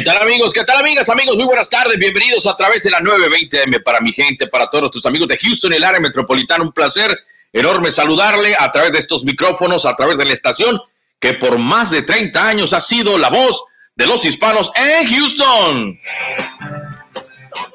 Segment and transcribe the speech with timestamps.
[0.00, 0.54] ¿Qué tal amigos?
[0.54, 1.10] ¿Qué tal amigas?
[1.10, 1.98] Amigos, muy buenas tardes.
[1.98, 5.74] Bienvenidos a través de la 920M para mi gente, para todos nuestros amigos de Houston
[5.74, 6.64] el área metropolitana.
[6.64, 7.14] Un placer
[7.52, 10.80] enorme saludarle a través de estos micrófonos, a través de la estación
[11.18, 13.62] que por más de 30 años ha sido la voz
[13.94, 16.00] de los hispanos en Houston.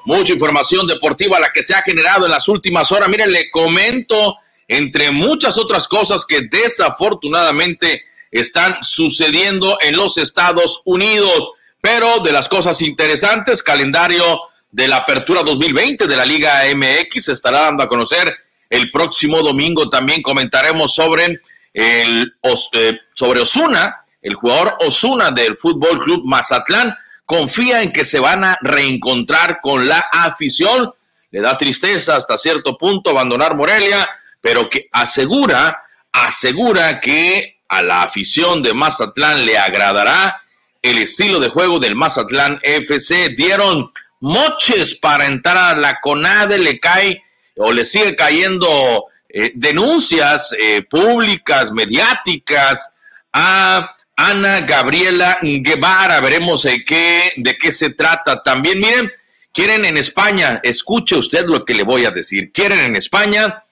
[0.06, 3.08] Mucha información deportiva la que se ha generado en las últimas horas.
[3.08, 4.38] Miren, le comento
[4.68, 11.52] entre muchas otras cosas que desafortunadamente están sucediendo en los Estados Unidos.
[11.86, 14.26] Pero de las cosas interesantes, calendario
[14.72, 18.36] de la apertura 2020 de la Liga MX se estará dando a conocer
[18.72, 19.88] el próximo domingo.
[19.88, 26.98] También comentaremos sobre el eh, sobre Osuna, el jugador Osuna del Fútbol Club Mazatlán.
[27.24, 30.92] Confía en que se van a reencontrar con la afición.
[31.30, 34.10] Le da tristeza hasta cierto punto abandonar Morelia,
[34.42, 40.42] pero que asegura, asegura que a la afición de Mazatlán le agradará
[40.86, 43.30] el estilo de juego del Mazatlán FC.
[43.30, 47.24] Dieron moches para entrar a la CONADE, le cae
[47.58, 52.94] o le sigue cayendo eh, denuncias eh, públicas, mediáticas
[53.34, 56.22] a Ana Gabriela Guevara.
[56.22, 58.44] Veremos de qué, de qué se trata.
[58.44, 59.12] También, miren,
[59.52, 63.64] quieren en España, escuche usted lo que le voy a decir, quieren en España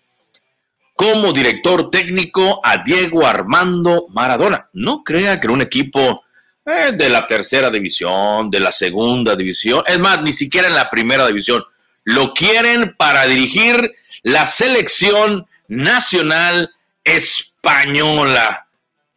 [0.95, 4.69] como director técnico a Diego Armando Maradona.
[4.73, 6.23] No crea que un equipo
[6.66, 10.89] eh, de la tercera división, de la segunda división, es más, ni siquiera en la
[10.89, 11.64] primera división.
[12.06, 16.72] Lo quieren para dirigir la selección nacional
[17.03, 18.67] española.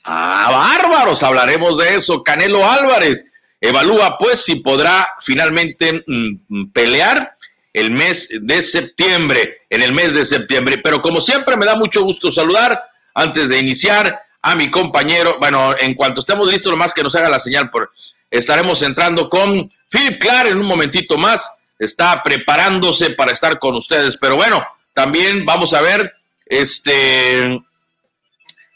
[0.04, 2.22] Ah, bárbaros, hablaremos de eso.
[2.22, 3.26] Canelo Álvarez
[3.60, 7.36] evalúa pues si podrá finalmente mm, pelear
[7.72, 10.78] el mes de septiembre, en el mes de septiembre.
[10.78, 12.82] Pero como siempre me da mucho gusto saludar
[13.14, 15.38] antes de iniciar a mi compañero.
[15.40, 17.90] Bueno, en cuanto estemos listos, lo más que nos haga la señal, por,
[18.30, 21.50] estaremos entrando con Philip Clark en un momentito más.
[21.76, 24.16] Está preparándose para estar con ustedes.
[24.16, 24.64] Pero bueno,
[24.94, 26.14] también vamos a ver,
[26.46, 27.60] este,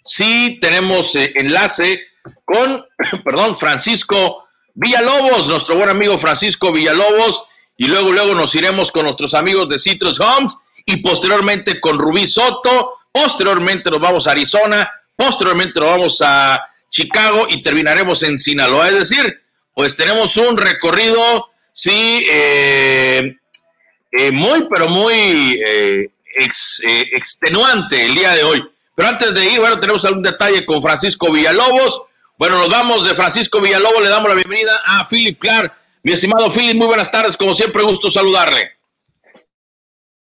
[0.02, 2.00] si tenemos eh, enlace
[2.44, 2.84] con,
[3.24, 7.44] perdón, Francisco Villalobos, nuestro buen amigo Francisco Villalobos,
[7.76, 12.26] y luego, luego nos iremos con nuestros amigos de Citrus Homes y posteriormente con Rubí
[12.26, 16.58] Soto, posteriormente nos vamos a Arizona Posteriormente nos vamos a
[16.88, 18.88] Chicago y terminaremos en Sinaloa.
[18.88, 19.42] Es decir,
[19.74, 23.36] pues tenemos un recorrido, sí, eh,
[24.12, 26.10] eh, muy, pero muy eh,
[27.12, 28.64] extenuante el día de hoy.
[28.94, 32.02] Pero antes de ir, bueno, tenemos algún detalle con Francisco Villalobos.
[32.38, 35.74] Bueno, nos vamos de Francisco Villalobos, le damos la bienvenida a Philip Clark.
[36.02, 38.70] Mi estimado Philip, muy buenas tardes, como siempre, gusto saludarle.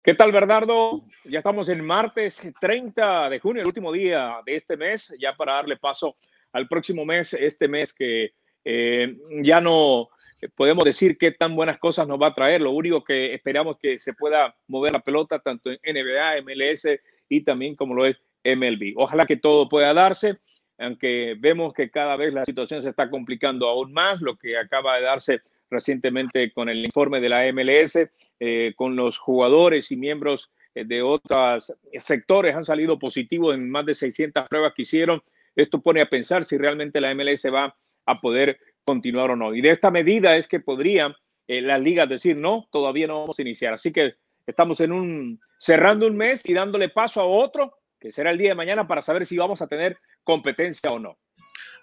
[0.04, 1.02] ¿Qué tal, Bernardo?
[1.28, 5.54] Ya estamos en martes 30 de junio, el último día de este mes, ya para
[5.54, 6.16] darle paso
[6.52, 8.32] al próximo mes, este mes que
[8.64, 10.08] eh, ya no
[10.54, 12.60] podemos decir qué tan buenas cosas nos va a traer.
[12.60, 17.40] Lo único que esperamos que se pueda mover la pelota tanto en NBA, MLS y
[17.42, 18.92] también como lo es MLB.
[18.96, 20.38] Ojalá que todo pueda darse,
[20.78, 24.96] aunque vemos que cada vez la situación se está complicando aún más, lo que acaba
[24.96, 27.98] de darse recientemente con el informe de la MLS
[28.38, 33.86] eh, con los jugadores y miembros eh, de otros sectores han salido positivos en más
[33.86, 35.22] de 600 pruebas que hicieron.
[35.54, 39.54] Esto pone a pensar si realmente la MLS va a poder continuar o no.
[39.54, 41.14] Y de esta medida es que podrían
[41.48, 43.74] eh, las ligas decir, no, todavía no vamos a iniciar.
[43.74, 44.14] Así que
[44.46, 48.50] estamos en un, cerrando un mes y dándole paso a otro, que será el día
[48.50, 51.16] de mañana, para saber si vamos a tener competencia o no.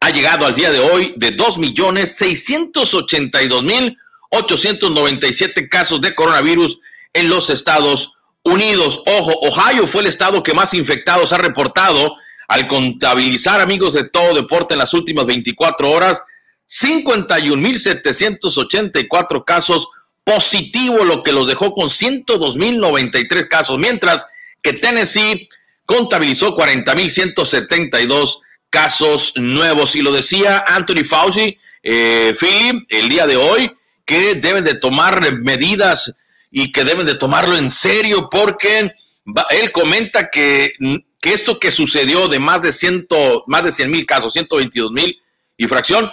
[0.00, 3.96] ha llegado al día de hoy de 2.682.000
[4.32, 6.80] 897 casos de coronavirus
[7.12, 9.02] en los Estados Unidos.
[9.06, 12.14] Ojo, Ohio fue el estado que más infectados ha reportado
[12.48, 16.24] al contabilizar, amigos de todo deporte, en las últimas 24 horas,
[16.66, 19.88] 51.784 casos
[20.24, 24.26] positivos, lo que los dejó con 102.093 casos, mientras
[24.62, 25.48] que Tennessee
[25.84, 28.40] contabilizó 40.172
[28.70, 29.94] casos nuevos.
[29.96, 33.70] Y lo decía Anthony Fauci, eh, Philip, el día de hoy,
[34.04, 36.16] que deben de tomar medidas
[36.50, 38.92] y que deben de tomarlo en serio porque
[39.50, 40.74] él comenta que,
[41.20, 45.18] que, esto que sucedió de más de, ciento, más de 100 mil casos, 122 mil
[45.56, 46.10] y fracción,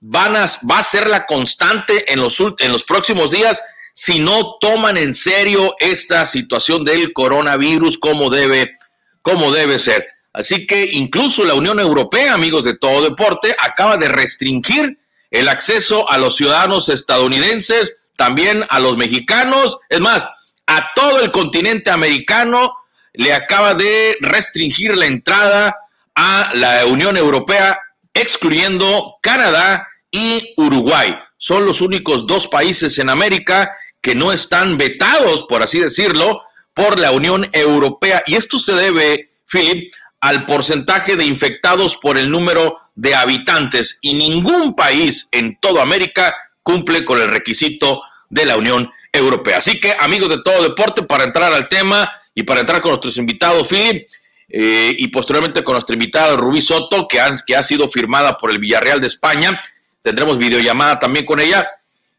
[0.00, 3.62] van a, va a ser la constante en los, en los próximos días
[3.92, 8.76] si no toman en serio esta situación del coronavirus como debe,
[9.22, 10.06] como debe ser.
[10.32, 15.00] Así que incluso la Unión Europea, amigos de todo deporte, acaba de restringir
[15.32, 20.24] el acceso a los ciudadanos estadounidenses, también a los mexicanos, es más,
[20.68, 22.72] a todo el continente americano
[23.14, 25.74] le acaba de restringir la entrada
[26.14, 27.80] a la Unión Europea,
[28.14, 31.16] excluyendo Canadá y Uruguay.
[31.36, 33.70] Son los únicos dos países en América
[34.00, 36.42] que no están vetados, por así decirlo,
[36.74, 38.22] por la Unión Europea.
[38.26, 43.98] Y esto se debe, Philip, al porcentaje de infectados por el número de habitantes.
[44.00, 49.58] Y ningún país en toda América cumple con el requisito de la Unión Europea.
[49.58, 53.16] Así que, amigos de todo deporte, para entrar al tema y para entrar con nuestros
[53.16, 54.06] invitados, Philip,
[54.50, 58.58] eh, y posteriormente con nuestra invitada Rubí Soto, que, que ha sido firmada por el
[58.58, 59.60] Villarreal de España.
[60.08, 61.68] Tendremos videollamada también con ella.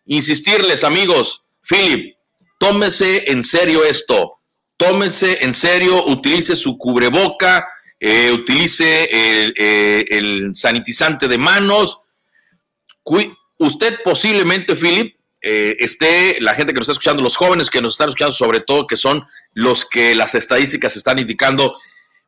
[0.05, 2.15] Insistirles, amigos, Philip,
[2.59, 4.33] tómese en serio esto.
[4.77, 7.65] Tómese en serio, utilice su cubreboca,
[7.99, 12.01] eh, utilice el, eh, el, sanitizante de manos.
[13.57, 17.93] Usted posiblemente, Philip, eh, esté la gente que nos está escuchando, los jóvenes que nos
[17.93, 21.75] están escuchando, sobre todo, que son los que las estadísticas están indicando,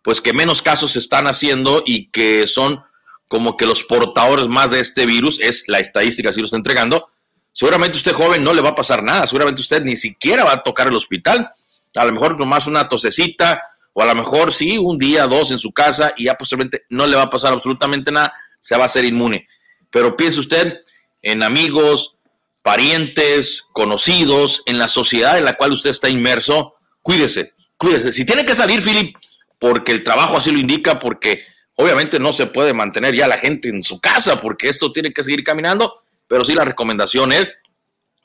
[0.02, 2.84] pues que menos casos se están haciendo y que son
[3.32, 7.08] como que los portadores más de este virus, es la estadística, si lo está entregando.
[7.54, 10.64] Seguramente usted joven no le va a pasar nada, seguramente usted ni siquiera va a
[10.64, 11.50] tocar el hospital,
[11.96, 13.62] a lo mejor nomás una tosecita,
[13.94, 17.08] o a lo mejor sí, un día, dos en su casa y ya posteriormente no
[17.08, 19.48] le va a pasar absolutamente nada, se va a hacer inmune.
[19.90, 20.82] Pero piense usted
[21.22, 22.18] en amigos,
[22.62, 28.12] parientes, conocidos, en la sociedad en la cual usted está inmerso, cuídese, cuídese.
[28.12, 29.16] Si tiene que salir, Philip,
[29.58, 31.46] porque el trabajo así lo indica, porque
[31.82, 35.24] obviamente no se puede mantener ya la gente en su casa, porque esto tiene que
[35.24, 35.92] seguir caminando,
[36.28, 37.52] pero sí la recomendación es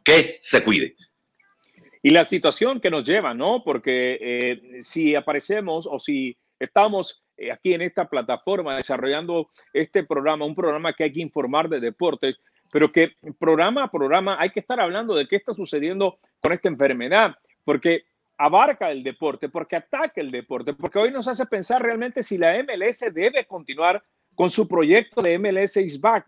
[0.04, 0.94] que se cuide.
[2.02, 3.64] Y la situación que nos lleva, ¿no?
[3.64, 10.44] Porque eh, si aparecemos o si estamos eh, aquí en esta plataforma desarrollando este programa,
[10.44, 12.36] un programa que hay que informar de deportes,
[12.70, 16.68] pero que programa a programa hay que estar hablando de qué está sucediendo con esta
[16.68, 18.04] enfermedad, porque
[18.38, 22.54] abarca el deporte, porque ataca el deporte, porque hoy nos hace pensar realmente si la
[22.62, 24.02] MLS debe continuar
[24.34, 26.26] con su proyecto de MLS is back,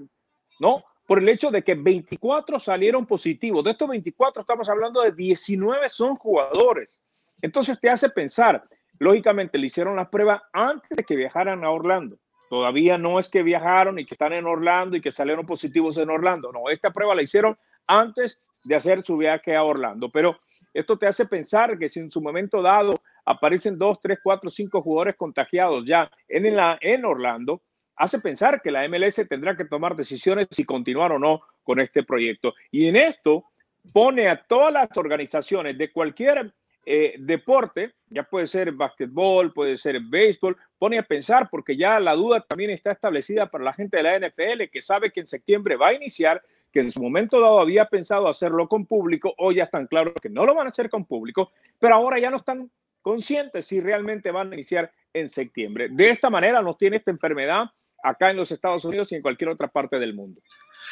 [0.60, 0.82] ¿no?
[1.06, 3.64] Por el hecho de que 24 salieron positivos.
[3.64, 7.00] De estos 24 estamos hablando de 19 son jugadores.
[7.42, 8.64] Entonces te hace pensar,
[8.98, 12.18] lógicamente le hicieron las pruebas antes de que viajaran a Orlando.
[12.48, 16.08] Todavía no es que viajaron y que están en Orlando y que salieron positivos en
[16.08, 16.50] Orlando.
[16.50, 20.10] No, esta prueba la hicieron antes de hacer su viaje a Orlando.
[20.10, 20.38] Pero
[20.78, 24.80] esto te hace pensar que si en su momento dado aparecen dos, tres, cuatro, cinco
[24.80, 27.62] jugadores contagiados ya en, la, en Orlando,
[27.96, 32.04] hace pensar que la MLS tendrá que tomar decisiones si continuar o no con este
[32.04, 32.54] proyecto.
[32.70, 33.44] Y en esto
[33.92, 36.52] pone a todas las organizaciones de cualquier
[36.86, 42.14] eh, deporte, ya puede ser básquetbol, puede ser béisbol, pone a pensar porque ya la
[42.14, 45.76] duda también está establecida para la gente de la NFL que sabe que en septiembre
[45.76, 46.40] va a iniciar,
[46.72, 50.28] que en su momento dado había pensado hacerlo con público, hoy ya están claros que
[50.28, 52.70] no lo van a hacer con público, pero ahora ya no están
[53.00, 55.88] conscientes si realmente van a iniciar en septiembre.
[55.90, 57.70] De esta manera nos tiene esta enfermedad
[58.02, 60.40] acá en los Estados Unidos y en cualquier otra parte del mundo.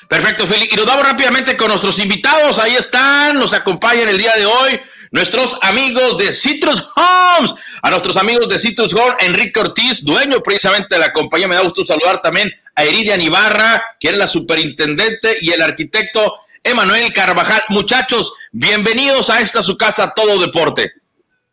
[0.08, 0.72] Perfecto, Félix.
[0.72, 2.58] Y nos vamos rápidamente con nuestros invitados.
[2.58, 4.80] Ahí están, nos acompañan el día de hoy
[5.12, 7.54] nuestros amigos de Citrus Homes.
[7.82, 11.48] A nuestros amigos de Citrus Homes, Enrique Ortiz, dueño precisamente de la compañía.
[11.48, 16.34] Me da gusto saludar también a Iridian Ibarra, quien es la superintendente, y el arquitecto
[16.62, 17.62] Emanuel Carvajal.
[17.70, 20.92] Muchachos, bienvenidos a esta su casa Todo Deporte.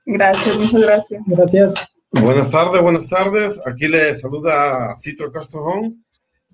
[0.05, 1.21] Gracias, muchas gracias.
[1.25, 1.73] Gracias.
[2.11, 3.61] Buenas tardes, buenas tardes.
[3.65, 5.95] Aquí le saluda Citrus Custom Home.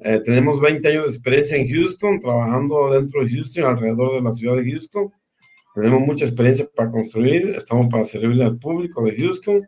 [0.01, 4.31] Eh, tenemos 20 años de experiencia en Houston, trabajando dentro de Houston, alrededor de la
[4.31, 5.11] ciudad de Houston.
[5.73, 9.67] Tenemos mucha experiencia para construir, estamos para servir al público de Houston.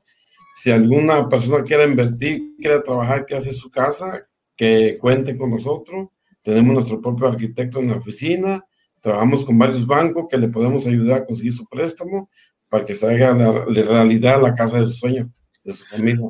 [0.53, 4.27] Si alguna persona quiere invertir, quiere trabajar, que hace su casa,
[4.61, 6.09] que cuente con nosotros.
[6.43, 8.63] Tenemos nuestro propio arquitecto en la oficina,
[9.01, 12.29] Trabajamos con varios bancos que le podemos ayudar a conseguir su préstamo
[12.69, 15.27] para que se haga la, realidad la casa del sueño
[15.63, 16.27] de su familia.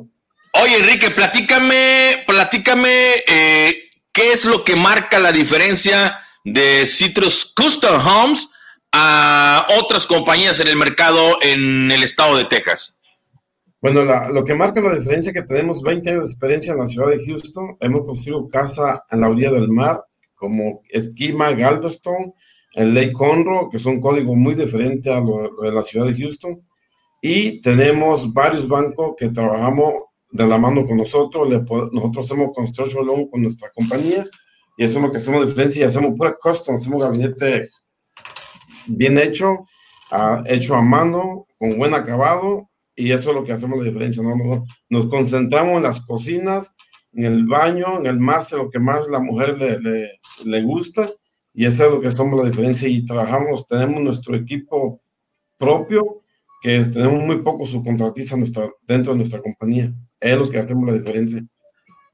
[0.54, 2.88] Oye, Enrique, platícame, platícame
[3.28, 8.48] eh, qué es lo que marca la diferencia de Citrus Custom Homes
[8.92, 12.98] a otras compañías en el mercado en el estado de Texas.
[13.82, 16.86] Bueno, lo que marca la diferencia es que tenemos 20 años de experiencia en la
[16.86, 17.76] ciudad de Houston.
[17.80, 20.04] Hemos construido casa en la orilla del mar,
[20.36, 22.32] como Esquima, Galveston,
[22.74, 26.64] en Lake Conroe, que son códigos muy diferentes a lo, de la ciudad de Houston.
[27.20, 29.94] Y tenemos varios bancos que trabajamos
[30.30, 31.48] de la mano con nosotros.
[31.90, 34.24] nosotros hacemos construction loan con nuestra compañía
[34.76, 37.68] y eso es lo que hacemos de diferencia y hacemos pura custom, hacemos gabinete
[38.86, 39.64] bien hecho,
[40.12, 44.22] ah, hecho a mano, con buen acabado y eso es lo que hacemos la diferencia.
[44.22, 44.64] ¿no?
[44.88, 46.72] Nos, concentramos en las cocinas,
[47.12, 50.08] en el baño, en el más, lo que más la mujer le,
[50.44, 51.10] le, gusta
[51.54, 55.02] y eso es lo que somos la diferencia y trabajamos, tenemos nuestro equipo
[55.58, 56.22] propio,
[56.62, 59.92] que tenemos muy pocos subcontratistas nuestra, dentro de nuestra compañía.
[60.20, 61.42] Es lo que hacemos la diferencia.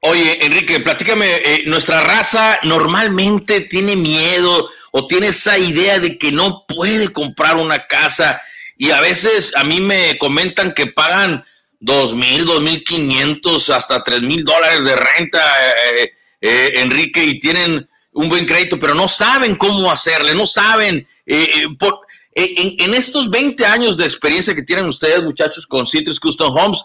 [0.01, 6.31] Oye, Enrique, platícame, eh, nuestra raza normalmente tiene miedo o tiene esa idea de que
[6.31, 8.41] no puede comprar una casa
[8.79, 11.43] y a veces a mí me comentan que pagan
[11.81, 15.41] dos mil, dos mil quinientos, hasta tres mil dólares de renta,
[15.97, 21.05] eh, eh, Enrique, y tienen un buen crédito, pero no saben cómo hacerle, no saben.
[21.77, 21.99] por,
[22.33, 26.81] en, estos 20 años de experiencia que tienen ustedes, muchachos, con Citrus Custom Homes,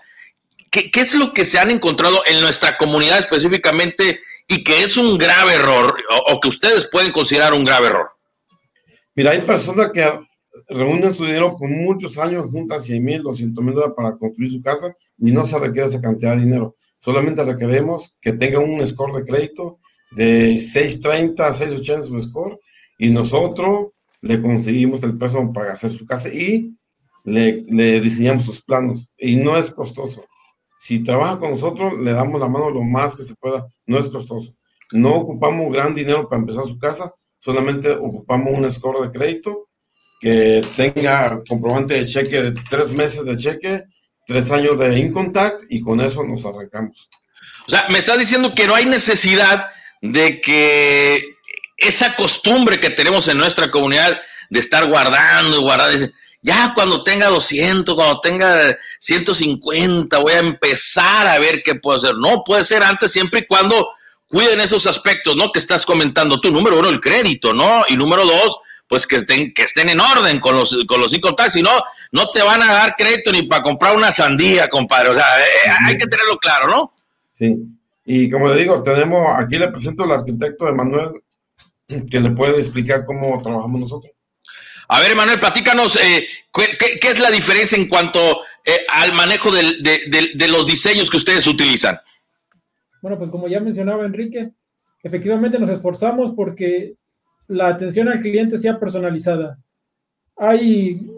[0.72, 4.96] ¿qué, ¿qué, es lo que se han encontrado en nuestra comunidad específicamente y que es
[4.96, 5.96] un grave error
[6.26, 8.10] o, que ustedes pueden considerar un grave error?
[9.14, 10.02] Mira, hay personas que
[10.68, 14.62] reúnen su dinero por muchos años, juntan 100 mil, 200 mil dólares para construir su
[14.62, 16.76] casa y no se requiere esa cantidad de dinero.
[16.98, 19.78] Solamente requeremos que tengan un score de crédito
[20.12, 22.58] de 630 a 680 su score
[22.98, 23.88] y nosotros
[24.20, 26.74] le conseguimos el préstamo para hacer su casa y
[27.24, 30.24] le, le, diseñamos sus planos y no es costoso.
[30.78, 34.08] Si trabaja con nosotros, le damos la mano lo más que se pueda, no es
[34.08, 34.54] costoso.
[34.92, 39.68] No ocupamos gran dinero para empezar su casa, solamente ocupamos un score de crédito
[40.24, 43.82] que tenga comprobante de cheque de tres meses de cheque,
[44.26, 47.10] tres años de incontact y con eso nos arrancamos.
[47.66, 49.66] O sea, me está diciendo que no hay necesidad
[50.00, 51.22] de que
[51.76, 57.26] esa costumbre que tenemos en nuestra comunidad de estar guardando y guardando, ya cuando tenga
[57.26, 62.14] 200, cuando tenga 150, voy a empezar a ver qué puedo hacer.
[62.14, 63.90] No, puede ser antes siempre y cuando
[64.26, 65.52] cuiden esos aspectos, ¿no?
[65.52, 66.50] Que estás comentando tú.
[66.50, 67.84] Número uno, el crédito, ¿no?
[67.88, 68.60] Y número dos,
[68.94, 71.70] pues que estén, que estén en orden con los, con los si no,
[72.12, 75.08] no te van a dar crédito ni para comprar una sandía, compadre.
[75.08, 76.92] O sea, eh, hay que tenerlo claro, ¿no?
[77.32, 77.56] Sí.
[78.04, 81.08] Y como le digo, tenemos, aquí le presento al arquitecto Emanuel,
[82.08, 84.12] que le puede explicar cómo trabajamos nosotros.
[84.86, 88.20] A ver, Emanuel, platícanos, eh, ¿qué, es la diferencia en cuanto
[88.64, 91.98] eh, al manejo de, los diseños que ustedes utilizan?
[93.02, 94.52] Bueno, pues como ya mencionaba Enrique,
[95.02, 96.94] efectivamente nos esforzamos porque
[97.46, 99.58] la atención al cliente sea personalizada.
[100.36, 101.10] Hay,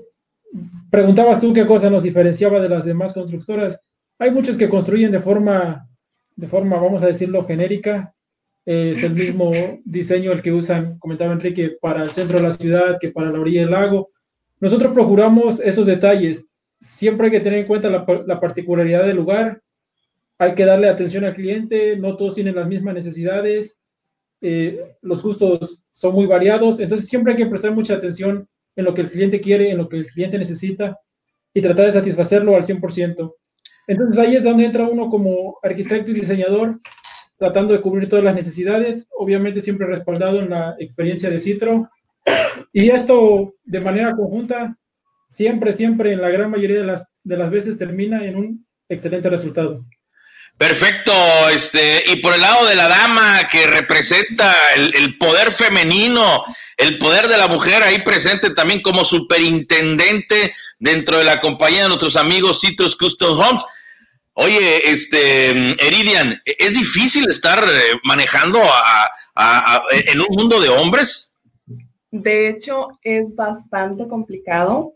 [0.90, 3.84] preguntabas tú qué cosa nos diferenciaba de las demás constructoras.
[4.18, 5.86] Hay muchos que construyen de forma
[6.36, 8.14] de forma, vamos a decirlo, genérica.
[8.64, 9.52] Es el mismo
[9.84, 13.40] diseño el que usan, comentaba Enrique, para el centro de la ciudad que para la
[13.40, 14.10] orilla del lago.
[14.60, 16.52] Nosotros procuramos esos detalles.
[16.80, 19.62] Siempre hay que tener en cuenta la, la particularidad del lugar.
[20.38, 21.96] Hay que darle atención al cliente.
[21.96, 23.85] No todos tienen las mismas necesidades.
[24.40, 26.80] Eh, los gustos son muy variados.
[26.80, 29.88] Entonces siempre hay que prestar mucha atención en lo que el cliente quiere, en lo
[29.88, 30.98] que el cliente necesita
[31.54, 33.34] y tratar de satisfacerlo al 100%.
[33.86, 36.76] Entonces ahí es donde entra uno como arquitecto y diseñador,
[37.38, 41.88] tratando de cubrir todas las necesidades, obviamente siempre respaldado en la experiencia de Citro.
[42.72, 44.76] Y esto de manera conjunta,
[45.28, 49.30] siempre, siempre, en la gran mayoría de las, de las veces termina en un excelente
[49.30, 49.84] resultado.
[50.58, 51.12] Perfecto,
[51.50, 56.44] este, y por el lado de la dama que representa el, poder femenino,
[56.78, 61.88] el poder de la mujer ahí presente también como superintendente dentro de la compañía de
[61.88, 63.64] nuestros amigos Citrus Custom Homes.
[64.32, 65.50] Oye, este,
[65.86, 68.60] Eridian, ¿es difícil estar eh, manejando
[69.90, 71.32] en un mundo de hombres?
[72.10, 74.94] De hecho, es bastante complicado.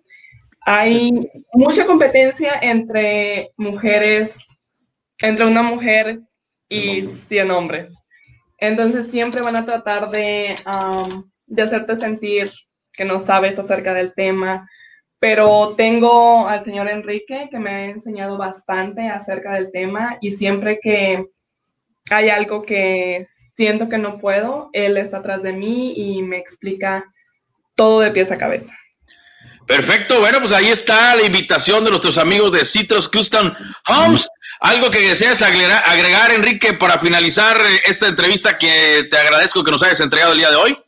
[0.62, 4.59] Hay mucha competencia entre mujeres,
[5.20, 6.20] entre una mujer
[6.68, 7.94] y 100 hombres.
[8.58, 10.54] Entonces siempre van a tratar de,
[11.46, 12.50] de hacerte sentir
[12.92, 14.68] que no sabes acerca del tema,
[15.18, 20.78] pero tengo al señor Enrique que me ha enseñado bastante acerca del tema y siempre
[20.82, 21.26] que
[22.10, 27.04] hay algo que siento que no puedo, él está atrás de mí y me explica
[27.74, 28.74] todo de pies a cabeza.
[29.66, 33.52] Perfecto, bueno, pues ahí está la invitación de nuestros amigos de Citrus Custom
[33.86, 34.28] Homes.
[34.60, 39.82] Algo que deseas agregar, Enrique, para finalizar eh, esta entrevista que te agradezco que nos
[39.82, 40.78] hayas entregado el día de hoy.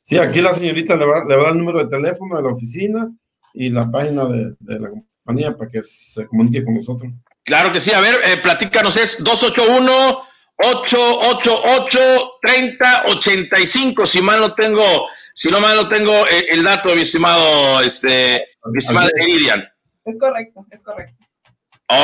[0.00, 2.42] Sí, aquí la señorita le va, le va a dar el número de teléfono de
[2.42, 3.08] la oficina
[3.52, 7.12] y la página de, la compañía para que se comunique con nosotros.
[7.44, 10.22] Claro que sí, a ver, eh, platícanos, es 281
[10.56, 11.98] 888
[12.42, 14.82] 3085 si mal no tengo
[15.32, 19.66] si no mal no tengo eh, el, dato mi estimado este mi Iridian
[20.04, 21.29] es correcto es correcto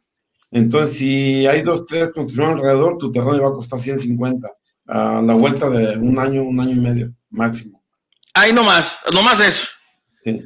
[0.52, 4.46] entonces, si hay dos, tres construcciones alrededor, tu terreno va a costar 150
[4.88, 7.82] a la vuelta de un año, un año y medio máximo.
[8.34, 9.66] Ahí nomás, nomás eso.
[10.22, 10.38] Sí.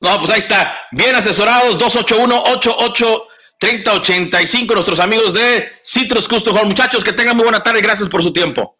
[0.00, 0.74] No, pues ahí está.
[0.90, 6.66] Bien asesorados, 281-88-3085, nuestros amigos de Citrus Custom Hall.
[6.66, 8.76] Muchachos, que tengan muy buena tarde y gracias por su tiempo.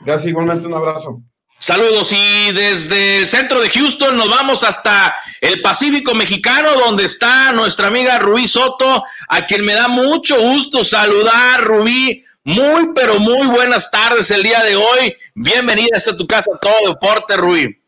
[0.00, 1.22] Gracias, igualmente un abrazo.
[1.58, 7.52] Saludos y desde el centro de Houston nos vamos hasta el Pacífico Mexicano donde está
[7.52, 12.24] nuestra amiga Rubí Soto, a quien me da mucho gusto saludar, Rubí.
[12.44, 15.14] Muy, pero muy buenas tardes el día de hoy.
[15.34, 17.78] Bienvenida a tu casa, todo deporte, Rubí.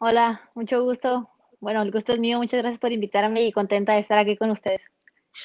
[0.00, 1.30] Hola, mucho gusto.
[1.60, 2.38] Bueno, el gusto es mío.
[2.38, 4.90] Muchas gracias por invitarme y contenta de estar aquí con ustedes.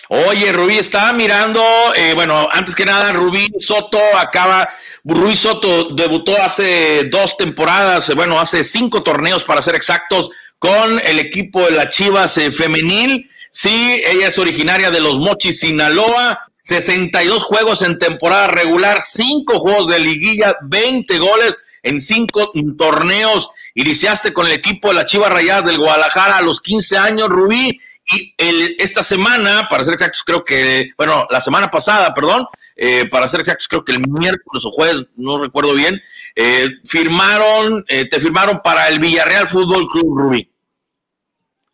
[0.10, 1.62] Oye, Rubí estaba mirando,
[1.96, 4.70] eh, bueno, antes que nada, Rubí Soto acaba,
[5.04, 11.20] Rubí Soto debutó hace dos temporadas, bueno, hace cinco torneos para ser exactos, con el
[11.20, 13.30] equipo de la Chivas eh, femenil.
[13.52, 16.42] Sí, ella es originaria de los Mochis, Sinaloa.
[16.64, 23.52] 62 juegos en temporada regular, cinco juegos de liguilla, 20 goles en cinco torneos.
[23.76, 27.80] Iniciaste con el equipo de la Chivas Rayadas del Guadalajara a los 15 años, Rubí,
[28.12, 33.28] y esta semana, para ser exactos, creo que, bueno, la semana pasada, perdón, eh, para
[33.28, 36.00] ser exactos, creo que el miércoles o jueves, no recuerdo bien,
[36.36, 40.52] eh, firmaron, eh, te firmaron para el Villarreal Fútbol Club Rubí.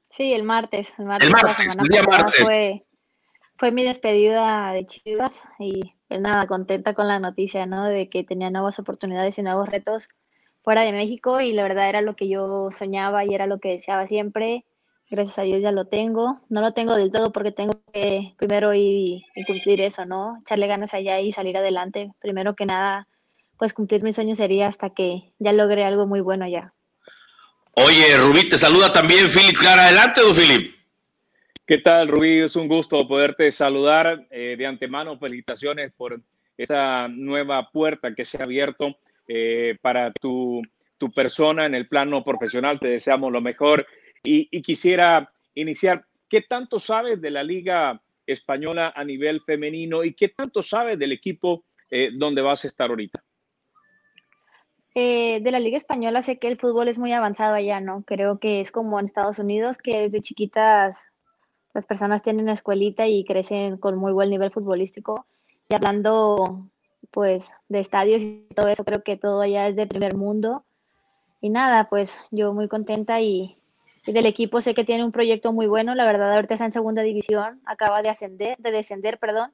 [0.09, 0.93] Sí, el martes.
[0.97, 1.29] El martes,
[1.77, 2.45] el día martes.
[2.45, 2.85] Fue,
[3.57, 7.87] fue mi despedida de Chivas y pues nada, contenta con la noticia, ¿no?
[7.87, 10.09] De que tenía nuevas oportunidades y nuevos retos
[10.63, 13.69] fuera de México y la verdad era lo que yo soñaba y era lo que
[13.69, 14.65] deseaba siempre
[15.11, 16.41] gracias a Dios ya lo tengo.
[16.49, 20.37] No lo tengo del todo porque tengo que primero ir y, cumplir eso, ¿no?
[20.41, 22.11] Echarle ganas allá y salir adelante.
[22.19, 23.07] Primero que nada,
[23.57, 26.73] pues cumplir mis sueños sería hasta que ya logre algo muy bueno allá.
[27.73, 29.85] Oye, Rubí, te saluda también Philip Clara.
[29.85, 30.75] Adelante, don Philip.
[31.67, 32.39] ¿Qué tal, Rubí?
[32.39, 35.17] Es un gusto poderte saludar eh, de antemano.
[35.19, 36.21] Felicitaciones por
[36.57, 38.97] esa nueva puerta que se ha abierto
[39.27, 40.61] eh, para tu,
[40.97, 42.79] tu persona en el plano profesional.
[42.79, 43.85] Te deseamos lo mejor
[44.23, 50.29] y, quisiera iniciar, ¿qué tanto sabes de la Liga Española a nivel femenino y qué
[50.29, 53.23] tanto sabes del equipo eh, donde vas a estar ahorita?
[54.93, 58.03] Eh, de la Liga Española sé que el fútbol es muy avanzado allá, ¿no?
[58.05, 61.05] Creo que es como en Estados Unidos, que desde chiquitas
[61.73, 65.25] las personas tienen escuelita y crecen con muy buen nivel futbolístico.
[65.69, 66.69] Y hablando,
[67.11, 70.65] pues, de estadios y todo eso, creo que todo allá es de primer mundo.
[71.39, 73.57] Y nada, pues yo muy contenta y,
[74.05, 77.01] del equipo sé que tiene un proyecto muy bueno, la verdad ahorita está en segunda
[77.03, 79.51] división, acaba de ascender, de descender, perdón,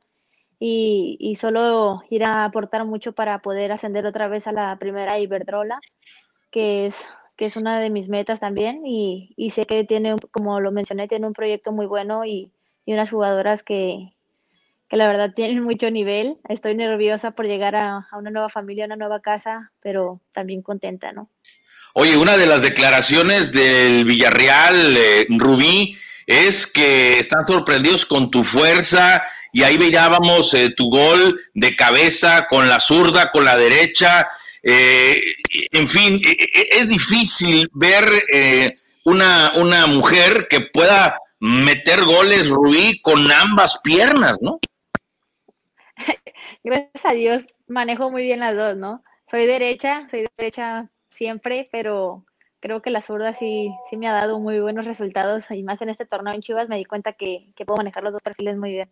[0.60, 5.79] y, solo ir a aportar mucho para poder ascender otra vez a la primera Iberdrola,
[6.51, 7.05] que es,
[7.36, 11.27] que es una de mis metas también y, sé que tiene, como lo mencioné, tiene
[11.27, 12.51] un proyecto muy bueno y,
[12.88, 14.13] unas jugadoras que,
[14.89, 16.38] la verdad tienen mucho nivel.
[16.47, 21.12] Estoy nerviosa por llegar a, una nueva familia, a una nueva casa, pero también contenta,
[21.12, 21.29] ¿no?
[21.99, 28.43] Oye, una de las declaraciones del Villarreal, eh, Rubí, es que están sorprendidos con tu
[28.43, 34.29] fuerza, y ahí veíamos eh, tu gol de cabeza con la zurda, con la derecha.
[34.62, 35.23] Eh,
[35.71, 38.05] en fin, e, e, es difícil ver
[39.03, 44.60] una, una mujer que pueda meter goles, Rubí, con ambas piernas, ¿no?
[46.63, 49.03] Gracias a Dios, manejo muy bien las dos, ¿no?
[49.27, 52.25] Soy derecha, soy derecha siempre, pero
[52.59, 55.89] creo que la zurda sí, sí me ha dado muy buenos resultados y más en
[55.89, 58.71] este torneo en Chivas me di cuenta que, que puedo manejar los dos perfiles muy
[58.71, 58.89] bien.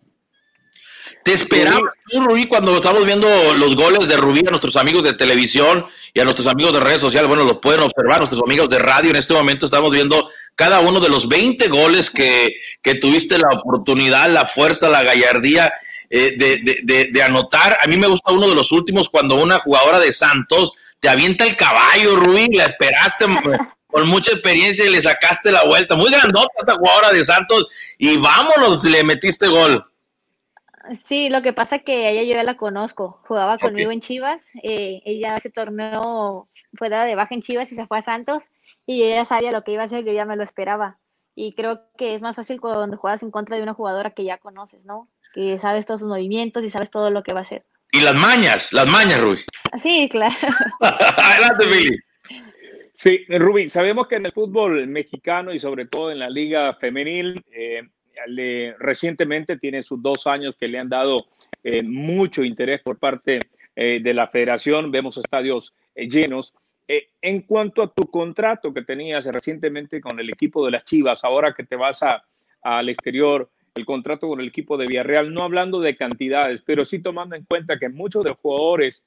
[1.23, 5.13] ¿Te esperaba tú, Rubí, cuando estamos viendo los goles de Rubí a nuestros amigos de
[5.13, 7.27] televisión y a nuestros amigos de redes sociales?
[7.27, 9.09] Bueno, los pueden observar, nuestros amigos de radio.
[9.09, 12.55] En este momento estamos viendo cada uno de los 20 goles que,
[13.01, 15.73] tuviste la oportunidad, la fuerza, la gallardía
[16.09, 17.77] eh, de, anotar.
[17.81, 21.45] A mí me gusta uno de los últimos cuando una jugadora de Santos te avienta
[21.45, 23.25] el caballo, Rubí, la esperaste
[23.87, 25.95] con mucha experiencia y le sacaste la vuelta.
[25.95, 29.85] Muy grandota esta jugadora de Santos y vámonos, le metiste gol.
[31.05, 34.51] Sí, lo que pasa es que ella yo ya la conozco, jugaba conmigo en Chivas,
[34.61, 38.43] eh, ella ese torneo fue dada de baja en Chivas y se fue a Santos
[38.85, 40.99] y ella sabía lo que iba a hacer, yo ya me lo esperaba.
[41.33, 44.37] Y creo que es más fácil cuando juegas en contra de una jugadora que ya
[44.37, 45.09] conoces, ¿no?
[45.33, 47.65] Que sabes todos sus movimientos y sabes todo lo que va a hacer.
[47.95, 49.37] Y las mañas, las mañas, Rubí.
[49.81, 50.35] Sí, claro.
[50.81, 51.97] Adelante, Billy.
[52.93, 57.41] Sí, Rubí, sabemos que en el fútbol mexicano y sobre todo en la liga femenil,
[57.53, 57.83] eh,
[58.79, 61.27] recientemente tiene sus dos años que le han dado
[61.63, 63.39] eh, mucho interés por parte
[63.75, 64.91] eh, de la federación.
[64.91, 66.53] Vemos estadios eh, llenos.
[66.87, 71.53] en cuanto a tu contrato que tenías recientemente con el equipo de las Chivas, ahora
[71.53, 72.23] que te vas a,
[72.61, 76.99] al exterior, el contrato con el equipo de Villarreal, no hablando de cantidades, pero sí
[76.99, 79.05] tomando en cuenta que muchos de los jugadores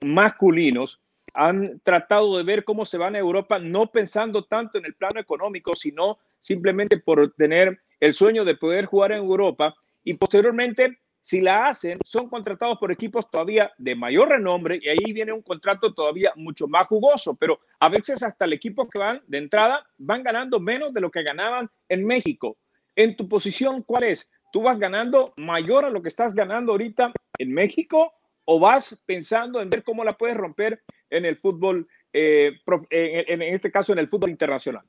[0.00, 1.00] masculinos
[1.34, 5.18] han tratado de ver cómo se van a Europa, no pensando tanto en el plano
[5.18, 11.40] económico, sino simplemente por tener el sueño de poder jugar en Europa y posteriormente, si
[11.40, 15.92] la hacen, son contratados por equipos todavía de mayor renombre y ahí viene un contrato
[15.92, 20.22] todavía mucho más jugoso, pero a veces hasta el equipo que van de entrada van
[20.22, 22.56] ganando menos de lo que ganaban en México.
[22.96, 24.28] En tu posición, ¿cuál es?
[24.52, 28.12] ¿Tú vas ganando mayor a lo que estás ganando ahorita en México
[28.44, 33.70] o vas pensando en ver cómo la puedes romper en el fútbol, eh, en este
[33.72, 34.84] caso en el fútbol internacional?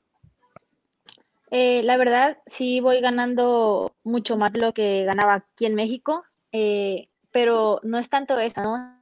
[1.50, 6.24] Eh, la verdad, sí voy ganando mucho más de lo que ganaba aquí en México,
[6.52, 9.00] eh, pero no es tanto eso, ¿no?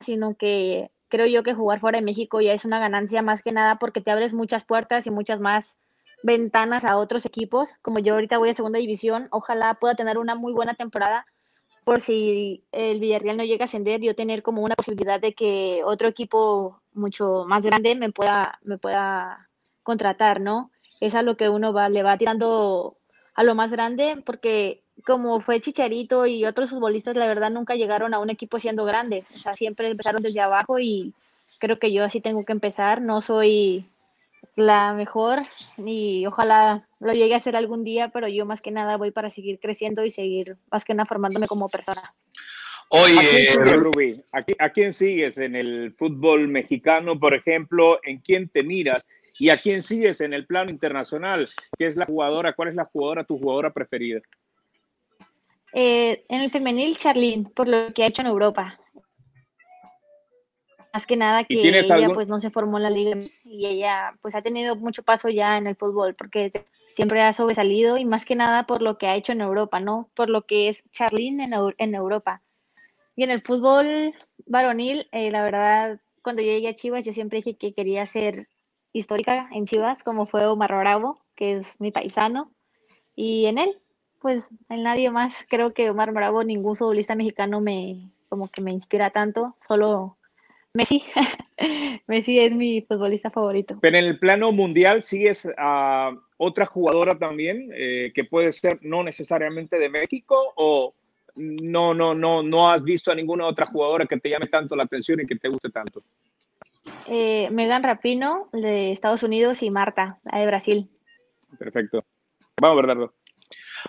[0.00, 3.52] Sino que creo yo que jugar fuera de México ya es una ganancia más que
[3.52, 5.78] nada porque te abres muchas puertas y muchas más
[6.22, 7.68] ventanas a otros equipos.
[7.82, 11.26] Como yo ahorita voy a segunda división, ojalá pueda tener una muy buena temporada
[11.84, 15.80] por si el Villarreal no llega a ascender, yo tener como una posibilidad de que
[15.84, 19.48] otro equipo mucho más grande me pueda, me pueda
[19.84, 20.70] contratar, ¿no?
[21.00, 22.96] es a lo que uno va, le va tirando
[23.34, 28.14] a lo más grande, porque como fue Chicharito y otros futbolistas, la verdad nunca llegaron
[28.14, 31.14] a un equipo siendo grandes, o sea, siempre empezaron desde abajo y
[31.58, 33.86] creo que yo así tengo que empezar, no soy
[34.58, 35.42] la mejor
[35.76, 39.30] y ojalá lo llegue a hacer algún día, pero yo más que nada voy para
[39.30, 42.14] seguir creciendo y seguir más que nada formándome como persona.
[42.90, 48.00] Oye, Rubí, ¿a quién sigues en el fútbol mexicano, por ejemplo?
[48.02, 49.06] ¿En quién te miras?
[49.38, 51.48] ¿Y a quién sigues en el plano internacional?
[51.78, 52.54] ¿Qué es la jugadora?
[52.54, 54.20] ¿Cuál es la jugadora, tu jugadora preferida?
[55.72, 58.80] Eh, en el femenil, Charlene, por lo que ha hecho en Europa.
[60.98, 64.34] Más que nada que ella pues no se formó en la liga y ella pues
[64.34, 66.50] ha tenido mucho paso ya en el fútbol porque
[66.92, 70.10] siempre ha sobresalido y más que nada por lo que ha hecho en Europa, ¿no?
[70.14, 72.42] Por lo que es Charlene en, Europa.
[73.14, 74.12] Y en el fútbol
[74.44, 78.48] varonil, eh, la verdad, cuando yo llegué a Chivas, yo siempre dije que quería ser
[78.92, 82.50] histórica en Chivas, como fue Omar Bravo, que es mi paisano,
[83.14, 83.78] y en él,
[84.18, 88.72] pues en nadie más, creo que Omar Bravo, ningún futbolista mexicano me, como que me
[88.72, 90.17] inspira tanto, solo
[90.74, 91.02] Messi.
[92.06, 93.78] Messi es mi futbolista favorito.
[93.80, 99.02] Pero en el plano mundial sigues a otra jugadora también, eh, que puede ser no
[99.02, 100.94] necesariamente de México, o
[101.36, 104.84] no, no, no, no has visto a ninguna otra jugadora que te llame tanto la
[104.84, 106.02] atención y que te guste tanto.
[107.06, 110.88] Eh, Megan Rapino de Estados Unidos y Marta, la de Brasil.
[111.58, 112.04] Perfecto.
[112.60, 113.14] Vamos, Bernardo.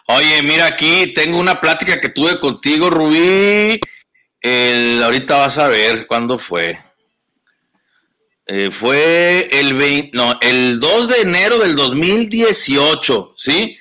[0.07, 3.79] Oye, mira aquí, tengo una plática que tuve contigo, Rubí.
[4.41, 6.79] El, ahorita vas a ver cuándo fue.
[8.51, 13.77] Eh, fue el 20, no, el 2 de enero del 2018, ¿sí?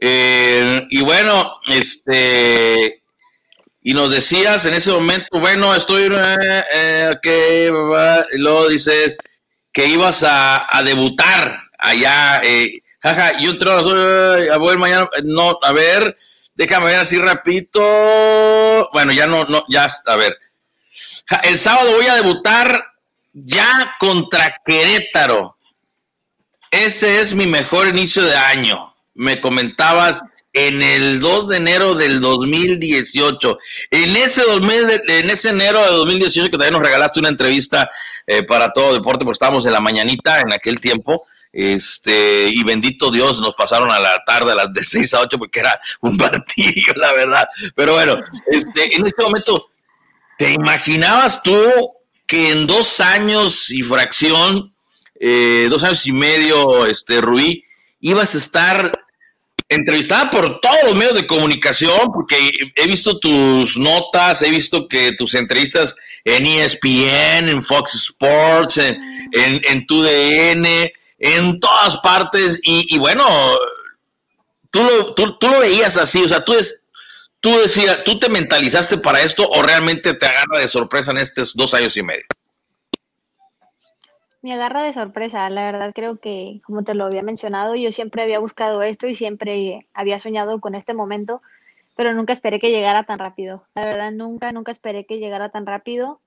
[0.00, 3.02] Eh, y bueno, este,
[3.82, 7.70] y nos decías en ese momento, bueno, estoy, eh, eh que,
[8.38, 9.18] luego dices
[9.70, 12.40] que ibas a, debutar allá,
[13.00, 16.16] jaja, yo entro a ver mañana, no, a ver,
[16.56, 17.80] déjame ver así rapidito,
[18.92, 20.36] bueno, ya no, no, ya, a ver,
[21.44, 22.84] el sábado voy a debutar
[23.32, 25.56] ya contra Querétaro.
[26.70, 28.94] Ese es mi mejor inicio de año.
[29.14, 30.22] Me comentabas
[30.56, 33.58] en el 2 de enero del 2018.
[33.90, 34.42] En ese,
[35.06, 37.90] en ese enero de 2018 que también nos regalaste una entrevista
[38.26, 43.10] eh, para todo deporte, porque estábamos en la mañanita en aquel tiempo, este, y bendito
[43.10, 46.16] Dios, nos pasaron a la tarde a las de 6 a 8 porque era un
[46.16, 47.46] partido, la verdad.
[47.74, 48.16] Pero bueno,
[48.46, 49.68] este, en este momento,
[50.38, 51.58] ¿te imaginabas tú
[52.26, 54.74] que en dos años y fracción,
[55.20, 57.62] eh, dos años y medio, este, Rui,
[58.00, 59.05] ibas a estar
[59.68, 65.12] entrevistada por todos los medios de comunicación, porque he visto tus notas, he visto que
[65.12, 68.96] tus entrevistas en ESPN, en Fox Sports, en,
[69.32, 70.66] en,
[71.18, 73.24] en todas partes, y, bueno,
[74.70, 76.82] tú lo, tú lo veías así, o sea, tú es,
[77.40, 81.54] tú decías, ¿tú te mentalizaste para esto o realmente te agarra de sorpresa en estos
[81.54, 82.24] dos años y medio?
[84.46, 88.22] Me agarra de sorpresa, la verdad creo que, como te lo había mencionado, yo siempre
[88.22, 91.42] había buscado esto y siempre había soñado con este momento,
[91.96, 93.64] pero nunca esperé que llegara tan rápido.
[93.74, 96.20] La verdad, nunca, nunca esperé que llegara tan rápido.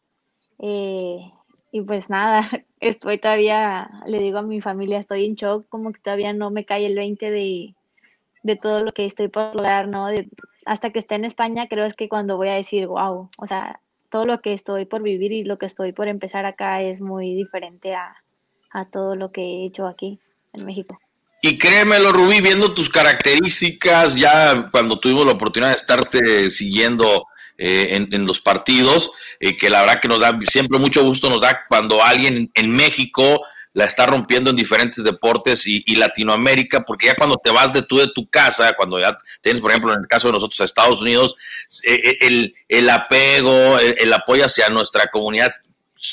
[0.62, 1.32] Eh,
[1.72, 2.42] y pues nada,
[2.82, 6.66] estoy todavía, le digo a mi familia, estoy en shock, como que todavía no me
[6.66, 7.74] cae el 20 de,
[8.44, 10.10] de todo lo que estoy por lograr, ¿no?
[10.66, 13.80] Hasta que esté en España, creo es que cuando voy a decir, wow, o sea,
[14.10, 17.36] todo lo que estoy por vivir y lo que estoy por empezar acá es muy
[17.36, 18.16] diferente a,
[18.92, 20.20] todo lo que he hecho aquí
[20.54, 21.00] en México.
[21.42, 27.26] Y créemelo, Rubí, viendo tus características, ya cuando tuvimos la oportunidad de estarte siguiendo
[27.58, 31.42] eh, en, los partidos, eh, que la verdad que nos da siempre mucho gusto, nos
[31.42, 33.42] da cuando alguien en México
[33.74, 37.98] la está rompiendo en diferentes deportes y, Latinoamérica, porque ya cuando te vas de tú
[37.98, 41.36] de tu casa, cuando ya tienes, por ejemplo, en el caso de nosotros Estados Unidos,
[41.84, 45.52] eh, eh, el, el apego, el, apoyo hacia nuestra comunidad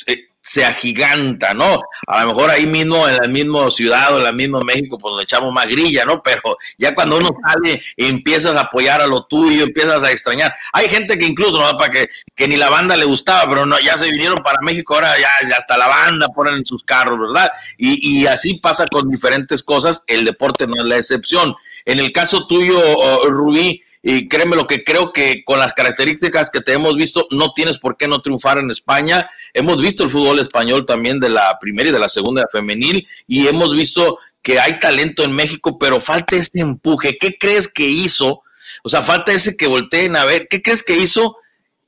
[0.07, 1.81] eh, se agiganta, ¿no?
[2.07, 5.13] A lo mejor ahí mismo, en la misma ciudad o en la misma México, pues
[5.13, 6.23] nos echamos más grilla, ¿no?
[6.23, 10.55] Pero ya cuando uno sale empiezas a apoyar a lo tuyo, empiezas a extrañar.
[10.73, 11.77] Hay gente que incluso, ¿no?
[11.77, 14.95] Para que, que ni la banda le gustaba, pero no, ya se vinieron para México,
[14.95, 17.51] ahora ya, hasta la banda ponen en sus carros, ¿verdad?
[17.77, 21.57] Y, y así pasa con diferentes cosas, el deporte no es la excepción.
[21.85, 22.79] En el caso tuyo,
[23.25, 27.53] Rubí, y créeme lo que creo que con las características que te hemos visto, no
[27.53, 29.29] tienes por qué no triunfar en España.
[29.53, 33.49] Hemos visto el fútbol español también de la primera y de la segunda femenil y
[33.49, 37.19] hemos visto que hay talento en México, pero falta ese empuje.
[37.19, 38.45] ¿Qué crees que hizo?
[38.85, 40.47] O sea, falta ese que volteen a ver.
[40.49, 41.38] ¿Qué crees que hizo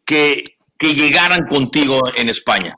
[0.04, 0.42] que,
[0.76, 2.76] que llegaran contigo en España?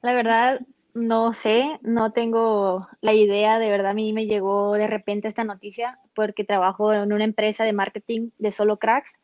[0.00, 0.60] La verdad,
[0.98, 5.44] no sé, no tengo la idea, de verdad a mí me llegó de repente esta
[5.44, 9.18] noticia porque trabajo en una empresa de marketing de solo cracks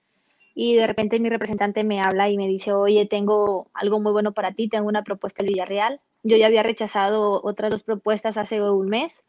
[0.55, 4.33] y de repente mi representante me habla y me dice, oye, tengo algo muy bueno
[4.33, 6.01] para ti, tengo una propuesta en Villarreal.
[6.23, 9.25] Yo ya había rechazado otras dos propuestas hace un mes,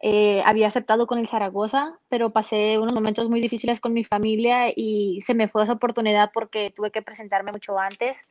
[0.00, 4.72] eh, había aceptado con el Zaragoza, pero pasé unos momentos muy difíciles con mi familia
[4.74, 8.26] y se me fue esa oportunidad porque tuve que presentarme mucho antes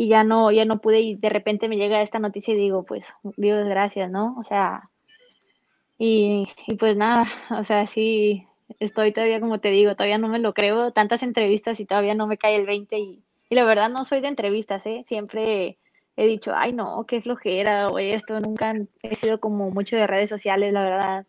[0.00, 2.84] y ya no, ya no pude y de repente me llega esta noticia y digo,
[2.84, 4.36] pues, Dios gracias, ¿no?
[4.38, 4.90] O sea,
[5.98, 8.46] y, y pues nada, o sea, sí,
[8.78, 12.28] estoy todavía, como te digo, todavía no me lo creo, tantas entrevistas y todavía no
[12.28, 15.02] me cae el 20 y, y la verdad no soy de entrevistas, ¿eh?
[15.04, 15.78] Siempre
[16.16, 20.30] he dicho, ay no, qué flojera o esto, nunca he sido como mucho de redes
[20.30, 21.26] sociales, la verdad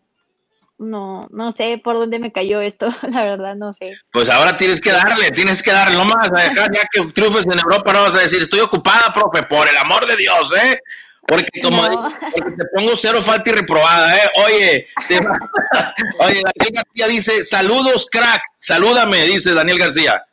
[0.80, 3.98] no, no sé por dónde me cayó esto, la verdad no sé.
[4.12, 7.46] Pues ahora tienes que darle, tienes que darle, no vas a dejar ya que triunfes
[7.46, 10.80] en Europa, no vas a decir, estoy ocupada, profe, por el amor de Dios, ¿eh?
[11.28, 14.30] Porque como te pongo cero falta y reprobada, ¿eh?
[14.46, 14.88] Oye,
[16.20, 20.26] oye, Daniel García dice, saludos, crack, salúdame, dice Daniel García.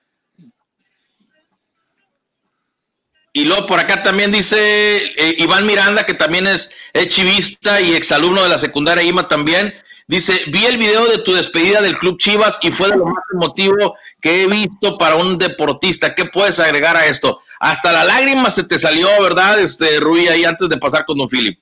[3.35, 7.93] Y luego por acá también dice eh, Iván Miranda, que también es, es chivista y
[7.93, 9.75] exalumno de la secundaria IMA también.
[10.09, 13.97] Dice, vi el video de tu despedida del Club Chivas y fue lo más emotivo
[14.21, 16.15] que he visto para un deportista.
[16.15, 17.41] ¿Qué puedes agregar a esto?
[17.59, 21.29] Hasta la lágrima se te salió, ¿verdad, este Rui, ahí antes de pasar con Don
[21.29, 21.59] Philip?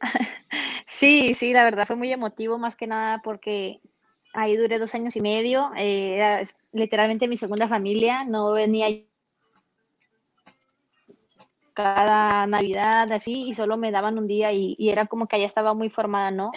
[0.90, 3.80] Sí, sí, la verdad fue muy emotivo, más que nada porque
[4.32, 8.88] ahí duré dos años y medio, eh, era literalmente mi segunda familia, no venía
[11.78, 15.46] cada Navidad así y solo me daban un día y, y era como que allá
[15.46, 16.50] estaba muy formada, ¿no?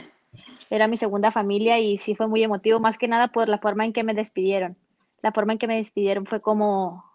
[0.71, 3.85] Era mi segunda familia y sí fue muy emotivo, más que nada por la forma
[3.85, 4.75] en que me despidieron.
[5.21, 7.05] La forma en que me despidieron fue como,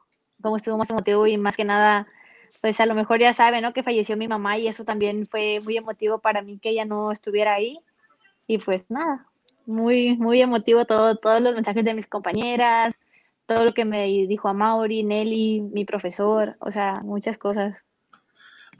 [0.40, 2.06] como estuvo más emotivo y más que nada
[2.60, 3.72] pues a lo mejor ya saben, ¿no?
[3.72, 7.10] Que falleció mi mamá y eso también fue muy emotivo para mí que ella no
[7.10, 7.80] estuviera ahí.
[8.46, 9.26] Y pues nada,
[9.66, 13.00] muy, muy emotivo todo, todos los mensajes de mis compañeras,
[13.46, 17.84] todo lo que me dijo a Mauri, Nelly, mi profesor, o sea, muchas cosas.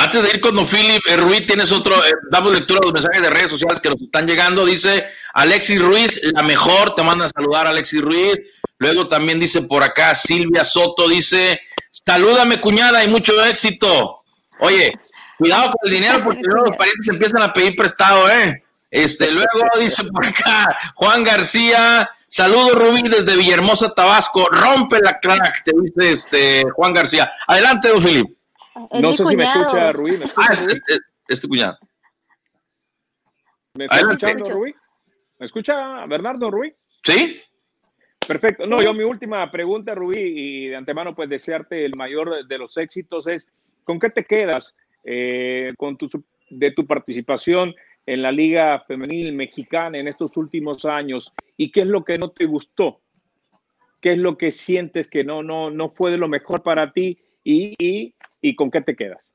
[0.07, 2.93] Antes de ir con Don Philip eh, Ruiz, tienes otro, eh, damos lectura a los
[2.93, 4.65] mensajes de redes sociales que nos están llegando.
[4.65, 8.41] Dice Alexis Ruiz, la mejor, te manda a saludar Alexis Ruiz.
[8.79, 11.59] Luego también dice por acá Silvia Soto, dice,
[11.91, 14.23] Salúdame, cuñada, y mucho éxito.
[14.61, 14.93] Oye,
[15.39, 18.63] cuidado con el dinero porque luego los parientes empiezan a pedir prestado, ¿eh?
[18.89, 19.49] Este, luego
[19.81, 26.13] dice por acá Juan García, saludos Rubí desde Villahermosa, Tabasco, rompe la crack, te dice
[26.13, 27.29] este Juan García.
[27.49, 28.36] Adelante, don
[29.01, 30.19] No sé si me escucha Rubí.
[30.19, 30.95] ¿me escucha, ah, este, este,
[31.29, 31.79] este, cuñado.
[33.75, 34.75] ¿Me está escuchando Rubí?
[35.39, 36.75] ¿Me escucha Bernardo Rubí?
[37.03, 37.41] Sí.
[38.27, 38.65] Perfecto.
[38.67, 42.77] No, yo mi última pregunta, Rubí, y de antemano, pues desearte el mayor de los
[42.77, 43.47] éxitos es,
[43.85, 46.09] ¿con qué te quedas eh, con tu,
[46.51, 51.33] de tu participación en la Liga Femenil Mexicana en estos últimos años?
[51.57, 53.01] ¿Y qué es lo que no te gustó?
[54.01, 57.19] ¿Qué es lo que sientes que no, no, no fue de lo mejor para ti?
[57.47, 59.27] Y, y con qué te quedas?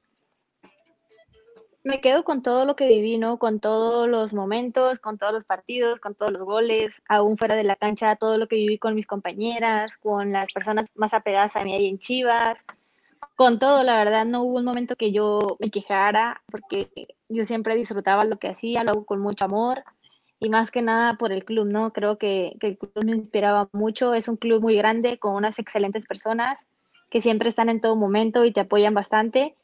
[1.84, 3.40] me quedo con todo lo que viví, ¿no?
[3.40, 7.64] Con todos los momentos, con todos los partidos, con todos los goles, aún fuera de
[7.64, 11.64] la cancha, todo lo que viví con mis compañeras, con las personas más apegadas a
[11.64, 12.66] mí ahí en Chivas,
[13.36, 16.90] con todo, la verdad, no hubo un momento que yo me quejara, porque
[17.30, 19.84] yo siempre disfrutaba lo que hacía, lo hago con mucho amor,
[20.40, 21.94] y más que nada por el club, ¿no?
[21.94, 26.06] Creo que el club me inspiraba mucho, es un club muy grande, con unas excelentes
[26.06, 26.68] personas,
[27.12, 29.56] que siempre están en todo momento y te apoyan bastante,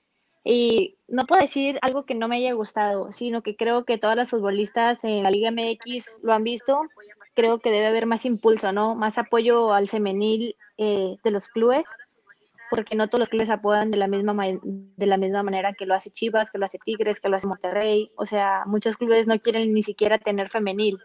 [0.50, 4.16] y no puedo decir algo que no me haya gustado, sino que creo que todas
[4.16, 6.84] las futbolistas en la Liga MX lo han visto.
[7.36, 8.96] Creo que debe haber más impulso, ¿no?
[8.96, 11.86] Más apoyo al femenil eh, de los clubes,
[12.70, 15.96] porque no todos los clubes apoyan de la, misma de la misma manera que lo
[15.96, 18.12] hace Chivas, que lo hace Tigres, que lo hace Monterrey.
[18.16, 20.98] O sea, muchos clubes no quieren ni siquiera tener femenil.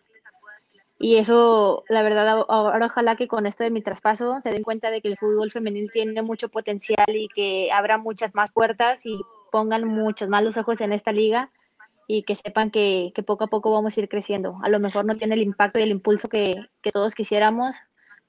[1.02, 4.88] Y eso, la verdad, ahora ojalá que con esto de mi traspaso se den cuenta
[4.88, 9.20] de que el fútbol femenil tiene mucho potencial y que abra muchas más puertas y
[9.50, 11.50] pongan muchos más los ojos en esta liga
[12.06, 14.60] y que sepan que, que, poco a poco vamos a ir creciendo.
[14.62, 17.74] A lo mejor no tiene el impacto y el impulso que, que todos quisiéramos,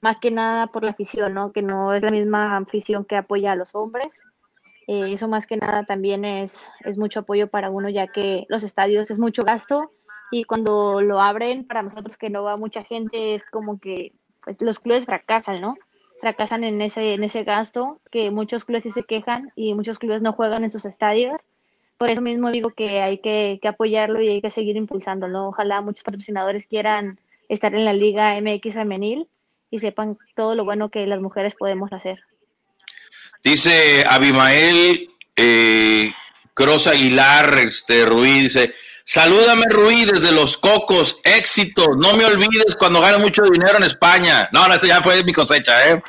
[0.00, 1.52] más que nada por la afición, ¿no?
[1.52, 4.20] que no es la misma afición que apoya a los hombres.
[4.88, 8.64] Eh, eso más que nada también es, es mucho apoyo para uno, ya que los
[8.64, 9.92] estadios es mucho gasto
[10.34, 14.60] y cuando lo abren, para nosotros que no va mucha gente, es como que pues
[14.60, 15.76] los clubes fracasan, ¿no?
[16.20, 20.22] Fracasan en ese, en ese gasto, que muchos clubes sí se quejan y muchos clubes
[20.22, 21.40] no juegan en sus estadios.
[21.98, 25.46] Por eso mismo digo que hay que, que apoyarlo y hay que seguir impulsándolo.
[25.46, 29.28] Ojalá muchos patrocinadores quieran estar en la Liga MX femenil
[29.70, 32.24] y sepan todo lo bueno que las mujeres podemos hacer.
[33.44, 36.12] Dice Abimael eh,
[36.54, 38.74] Cross Aguilar, este Ruiz, dice,
[39.06, 41.20] Salúdame, Ruiz, desde Los Cocos.
[41.24, 41.94] Éxito.
[41.94, 44.48] No me olvides cuando gane mucho dinero en España.
[44.50, 46.02] No, no, eso ya fue mi cosecha, ¿eh?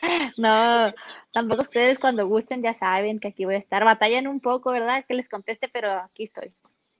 [0.36, 0.92] no,
[1.32, 3.84] tampoco ustedes cuando gusten ya saben que aquí voy a estar.
[3.84, 5.04] Batallan un poco, ¿verdad?
[5.08, 6.52] Que les conteste, pero aquí estoy.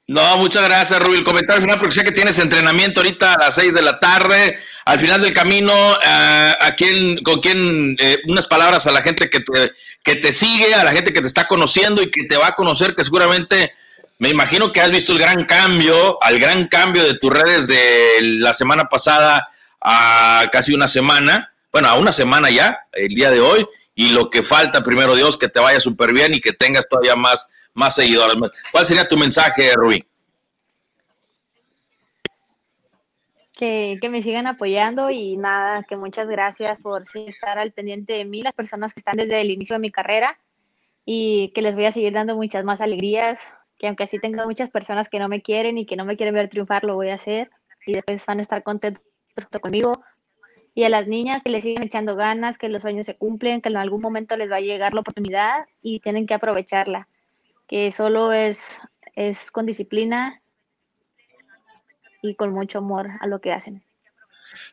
[0.06, 1.18] No, muchas gracias, Rubí.
[1.18, 4.58] El comentario final, porque sé que tienes entrenamiento ahorita a las seis de la tarde.
[4.84, 5.96] Al final del camino, uh,
[6.60, 10.74] ¿a quién, con quién, eh, unas palabras a la gente que te, que te sigue,
[10.74, 13.72] a la gente que te está conociendo y que te va a conocer, que seguramente
[14.18, 18.18] me imagino que has visto el gran cambio, al gran cambio de tus redes de
[18.20, 19.48] la semana pasada
[19.80, 24.28] a casi una semana, bueno, a una semana ya, el día de hoy, y lo
[24.28, 27.48] que falta, primero Dios, que te vaya súper bien y que tengas todavía más
[27.80, 28.36] más seguidores.
[28.70, 29.98] ¿Cuál sería tu mensaje, Rubí?
[33.54, 38.24] Que, que, me sigan apoyando y nada, que muchas gracias por estar al pendiente de
[38.24, 40.38] mí, las personas que están desde el inicio de mi carrera
[41.04, 44.70] y que les voy a seguir dando muchas más alegrías, que aunque así tengo muchas
[44.70, 47.14] personas que no me quieren y que no me quieren ver triunfar, lo voy a
[47.14, 47.50] hacer
[47.86, 49.02] y después van a estar contentos
[49.60, 50.02] conmigo.
[50.74, 53.68] Y a las niñas que le siguen echando ganas, que los sueños se cumplen, que
[53.68, 57.06] en algún momento les va a llegar la oportunidad y tienen que aprovecharla
[57.70, 58.80] que solo es,
[59.14, 60.42] es con disciplina
[62.20, 63.84] y con mucho amor a lo que hacen.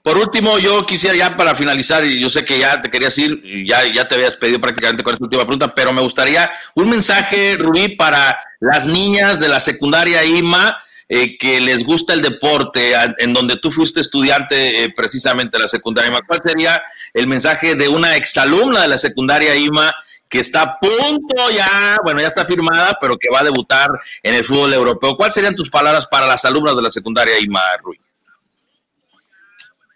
[0.01, 3.39] Por último, yo quisiera ya para finalizar, y yo sé que ya te querías ir,
[3.67, 7.55] ya, ya te habías pedido prácticamente con esta última pregunta, pero me gustaría un mensaje,
[7.57, 10.75] Rubí, para las niñas de la secundaria IMA
[11.07, 15.69] eh, que les gusta el deporte, en donde tú fuiste estudiante eh, precisamente de la
[15.69, 16.21] secundaria IMA.
[16.25, 16.81] ¿Cuál sería
[17.13, 19.93] el mensaje de una exalumna de la secundaria IMA
[20.29, 23.89] que está a punto ya, bueno, ya está firmada, pero que va a debutar
[24.23, 25.15] en el fútbol europeo?
[25.15, 27.99] ¿Cuáles serían tus palabras para las alumnas de la secundaria IMA, Rui?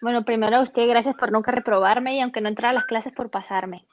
[0.01, 3.13] Bueno, primero a usted, gracias por nunca reprobarme y aunque no entrara a las clases
[3.13, 3.85] por pasarme.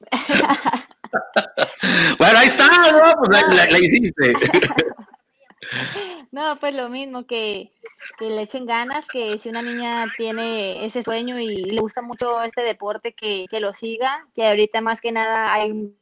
[2.18, 3.12] bueno, ahí está, ¿no?
[3.24, 4.32] Pues la, hiciste.
[6.32, 7.72] no, pues lo mismo, que,
[8.20, 12.62] le echen ganas, que si una niña tiene ese sueño y le gusta mucho este
[12.62, 15.94] deporte, que, que lo siga, que ahorita más que nada hay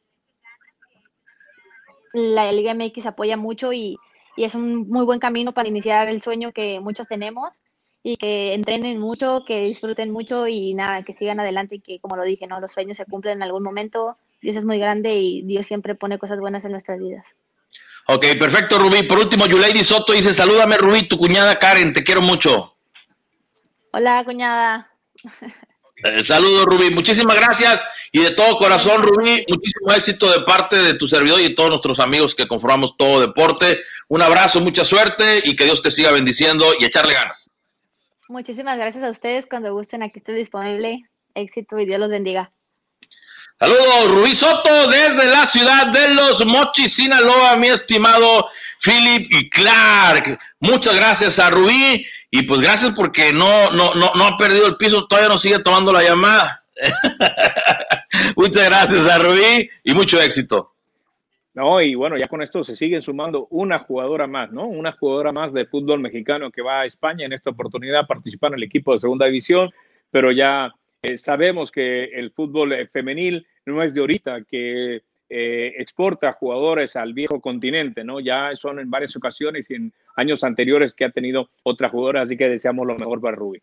[2.13, 3.97] la Liga MX apoya mucho y,
[4.35, 7.49] y es un muy buen camino para iniciar el sueño que muchos tenemos
[8.01, 12.15] y que entrenen mucho, que disfruten mucho y nada, que sigan adelante y que, como
[12.15, 12.59] lo dije, ¿no?
[12.59, 14.17] los sueños se cumplen en algún momento.
[14.41, 17.35] Dios es muy grande y Dios siempre pone cosas buenas en nuestras vidas.
[18.07, 19.03] Ok, perfecto, Rubí.
[19.03, 22.75] Por último, Yulady Soto dice, salúdame, Rubí, tu cuñada Karen, te quiero mucho.
[23.91, 24.91] Hola, cuñada.
[26.03, 26.91] Eh, saludos, Rubí.
[26.91, 31.49] Muchísimas gracias y de todo corazón, Rubí, muchísimo éxito de parte de tu servidor y
[31.49, 33.81] de todos nuestros amigos que conformamos todo deporte.
[34.07, 37.49] Un abrazo, mucha suerte y que Dios te siga bendiciendo y echarle ganas.
[38.27, 39.45] Muchísimas gracias a ustedes.
[39.45, 41.03] Cuando gusten, aquí estoy disponible.
[41.35, 42.49] Éxito y Dios los bendiga.
[43.61, 48.47] Saludos, Rubí Soto, desde la ciudad de Los Mochis, Sinaloa, mi estimado
[48.81, 50.39] Philip y Clark.
[50.61, 54.77] Muchas gracias a Rubí y pues gracias porque no, no, no, no ha perdido el
[54.77, 56.63] piso, todavía no sigue tomando la llamada.
[58.37, 60.71] Muchas gracias a Rubí y mucho éxito.
[61.53, 64.67] No, y bueno, ya con esto se siguen sumando una jugadora más, ¿no?
[64.67, 68.53] Una jugadora más de fútbol mexicano que va a España en esta oportunidad a participar
[68.53, 69.69] en el equipo de segunda división,
[70.11, 75.73] pero ya eh, sabemos que el fútbol eh, femenil no es de ahorita, que eh,
[75.77, 78.19] exporta jugadores al viejo continente, ¿no?
[78.19, 82.35] Ya son en varias ocasiones y en años anteriores que ha tenido otra jugadora, así
[82.35, 83.61] que deseamos lo mejor para Rubí.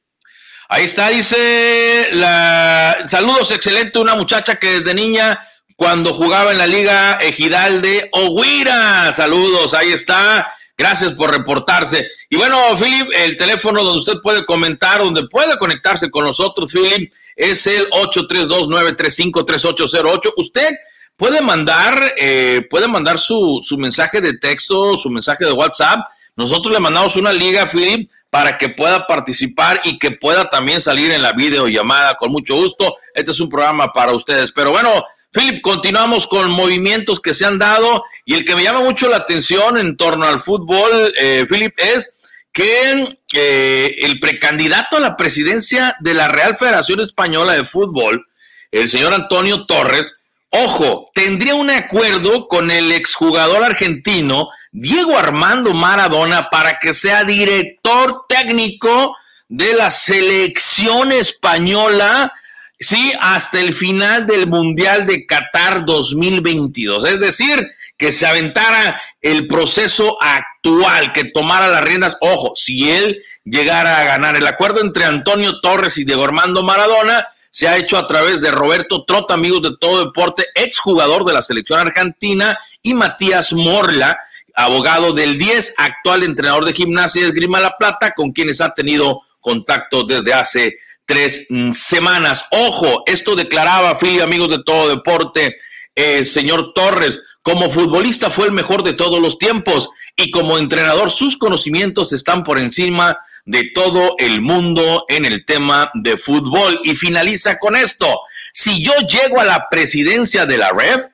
[0.69, 5.39] Ahí está, dice la saludos, excelente, una muchacha que desde niña
[5.77, 9.13] cuando jugaba en la Liga Ejidal de Oguira.
[9.13, 10.49] Saludos, ahí está.
[10.79, 12.07] Gracias por reportarse.
[12.29, 17.11] Y bueno, Philip, el teléfono donde usted puede comentar, donde puede conectarse con nosotros, Philip,
[17.35, 20.35] es el 832-935-3808.
[20.37, 20.69] Usted
[21.17, 26.01] puede mandar, eh, puede mandar su, su mensaje de texto, su mensaje de WhatsApp.
[26.37, 31.11] Nosotros le mandamos una liga, Philip, para que pueda participar y que pueda también salir
[31.11, 32.97] en la videollamada con mucho gusto.
[33.15, 34.53] Este es un programa para ustedes.
[34.53, 34.91] Pero bueno,
[35.37, 39.19] Philip, continuamos con movimientos que se han dado y el que me llama mucho la
[39.19, 42.15] atención en torno al fútbol, eh, Philip, es
[42.55, 48.27] que eh, el precandidato a la presidencia de la Real Federación Española de Fútbol,
[48.71, 50.15] el señor Antonio Torres,
[50.49, 58.25] ojo, tendría un acuerdo con el exjugador argentino Diego Armando Maradona para que sea director
[58.27, 59.15] técnico
[59.49, 62.33] de la selección española
[62.79, 67.05] sí, hasta el final del Mundial de Qatar 2022.
[67.05, 67.67] Es decir,
[67.97, 72.17] que se aventara el proceso actual, que tomara las riendas.
[72.21, 77.27] Ojo, si él llegara a ganar el acuerdo entre Antonio Torres y Diego Armando Maradona,
[77.51, 81.43] se ha hecho a través de Roberto Trota, amigos de todo deporte, exjugador de la
[81.43, 84.19] selección argentina, y Matías Morla,
[84.55, 89.23] abogado del 10, actual entrenador de gimnasia de Esgrima La Plata, con quienes ha tenido
[89.41, 90.77] contacto desde hace
[91.07, 92.45] tres mm, semanas.
[92.51, 95.57] Ojo, esto declaraba, Philly, amigos de todo deporte,
[95.95, 101.11] eh, señor Torres, como futbolista fue el mejor de todos los tiempos y como entrenador
[101.11, 106.81] sus conocimientos están por encima de todo el mundo en el tema de fútbol.
[106.83, 108.21] Y finaliza con esto,
[108.53, 111.07] si yo llego a la presidencia de la REF,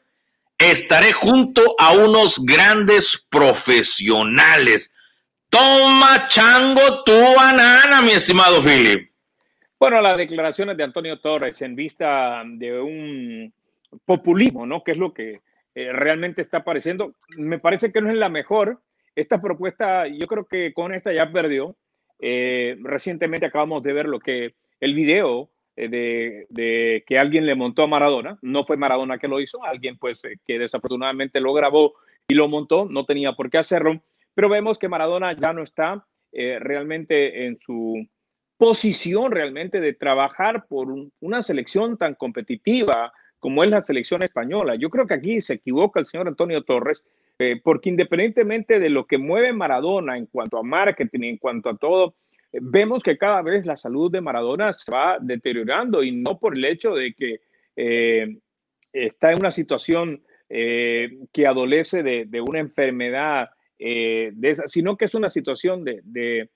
[0.59, 4.95] estaré junto a unos grandes profesionales.
[5.51, 9.11] Toma chango tu banana, mi estimado Philip.
[9.83, 13.53] Bueno, las declaraciones de Antonio Torres en vista de un
[14.05, 14.85] populismo, ¿no?
[14.85, 15.41] Que es lo que
[15.74, 17.16] eh, realmente está apareciendo.
[17.37, 18.80] Me parece que no es la mejor.
[19.16, 21.74] Esta propuesta, yo creo que con esta ya perdió.
[22.20, 27.57] Eh, recientemente acabamos de ver lo que el video eh, de, de, que alguien le
[27.57, 28.39] montó a Maradona.
[28.41, 31.95] No fue Maradona que lo hizo, alguien pues que desafortunadamente lo grabó
[32.28, 32.85] y lo montó.
[32.85, 34.01] No tenía por qué hacerlo.
[34.33, 38.07] Pero vemos que Maradona ya no está realmente en su
[38.62, 40.86] posición realmente de trabajar por
[41.18, 44.76] una selección tan competitiva como es la selección española.
[44.76, 47.02] Yo creo que aquí se equivoca el señor Antonio Torres,
[47.40, 51.76] eh, porque independientemente de lo que mueve Maradona en cuanto a marketing, en cuanto a
[51.76, 52.14] todo,
[52.52, 56.64] vemos que cada vez la salud de Maradona se va deteriorando y no por el
[56.64, 57.40] hecho de que
[57.74, 58.38] eh,
[58.92, 63.50] está en una situación eh, que adolece de, una enfermedad,
[64.66, 66.48] sino que es una situación de,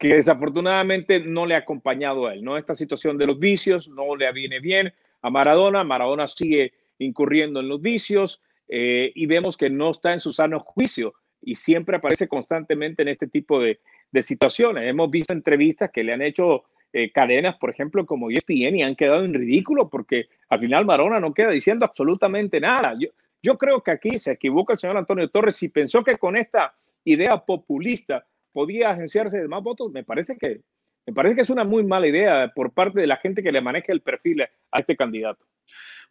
[0.00, 2.56] que desafortunadamente no le ha acompañado a él, ¿no?
[2.56, 7.68] Esta situación de los vicios no le viene bien a Maradona, Maradona sigue incurriendo en
[7.68, 8.40] los vicios
[8.72, 13.26] y vemos que no está en su sano juicio y siempre aparece constantemente en este
[13.26, 13.80] tipo de,
[14.20, 14.88] situaciones.
[14.88, 18.96] Hemos visto entrevistas que le han hecho eh, cadenas, por ejemplo, como ESPN, y han
[18.96, 22.96] quedado en ridículo porque al final Marona no queda diciendo absolutamente nada.
[22.98, 23.08] Yo,
[23.40, 26.74] yo creo que aquí se equivoca el señor Antonio Torres si pensó que con esta
[27.04, 29.90] idea populista podía agenciarse de más votos.
[29.92, 30.60] Me parece que
[31.06, 33.60] me parece que es una muy mala idea por parte de la gente que le
[33.60, 35.44] maneja el perfil a este candidato.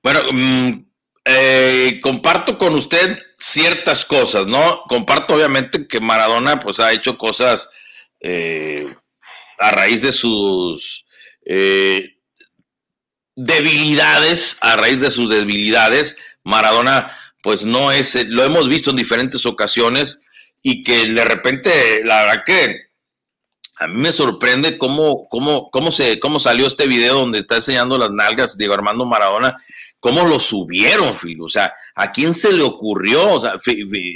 [0.02, 0.90] Bueno, mm,
[1.26, 4.82] eh, comparto con usted ciertas cosas, ¿no?
[4.88, 7.70] Comparto obviamente que Maradona pues ha hecho cosas
[8.20, 8.88] eh,
[9.60, 11.06] a raíz de sus
[11.46, 12.18] eh,
[13.36, 17.12] debilidades, a raíz de sus debilidades, Maradona
[17.42, 20.20] pues no es, lo hemos visto en diferentes ocasiones
[20.62, 22.90] y que de repente, la verdad que
[23.78, 27.98] a mí me sorprende cómo, cómo, cómo, se, cómo salió este video donde está enseñando
[27.98, 29.58] las nalgas Diego Armando Maradona
[30.00, 31.42] cómo lo subieron, Phil.
[31.42, 33.40] O sea, ¿a quién se le ocurrió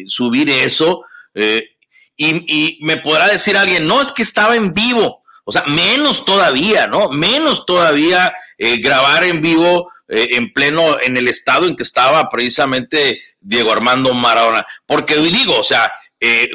[0.08, 1.04] subir eso?
[1.34, 1.70] Eh,
[2.16, 5.24] y, me podrá decir alguien, no, es que estaba en vivo.
[5.46, 7.10] O sea, menos todavía, ¿no?
[7.10, 12.30] Menos todavía eh, grabar en vivo eh, en pleno, en el estado en que estaba
[12.30, 14.66] precisamente Diego Armando Maradona.
[14.86, 15.92] Porque digo, o sea,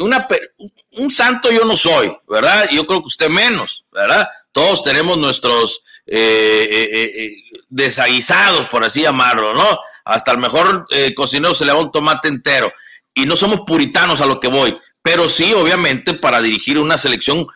[0.01, 0.27] una,
[0.93, 2.69] un santo yo no soy, ¿verdad?
[2.71, 4.29] Yo creo que usted menos, ¿verdad?
[4.53, 5.83] Todos tenemos nuestros
[7.69, 9.81] desaguisados, por así llamarlo, ¿no?
[10.05, 12.73] Hasta el mejor eh, cocinero se le va un tomate entero.
[13.15, 17.47] Y no somos puritanos a lo que voy, pero sí, obviamente, para dirigir una selección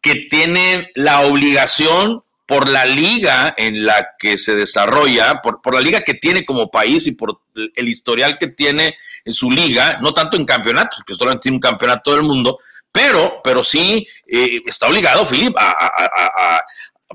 [0.00, 2.22] que tiene la obligación
[2.52, 6.70] por la liga en la que se desarrolla, por, por la liga que tiene como
[6.70, 8.94] país y por el historial que tiene
[9.24, 12.58] en su liga, no tanto en campeonatos, que solamente tiene un campeonato del mundo,
[12.92, 16.62] pero, pero sí eh, está obligado, Philip, a,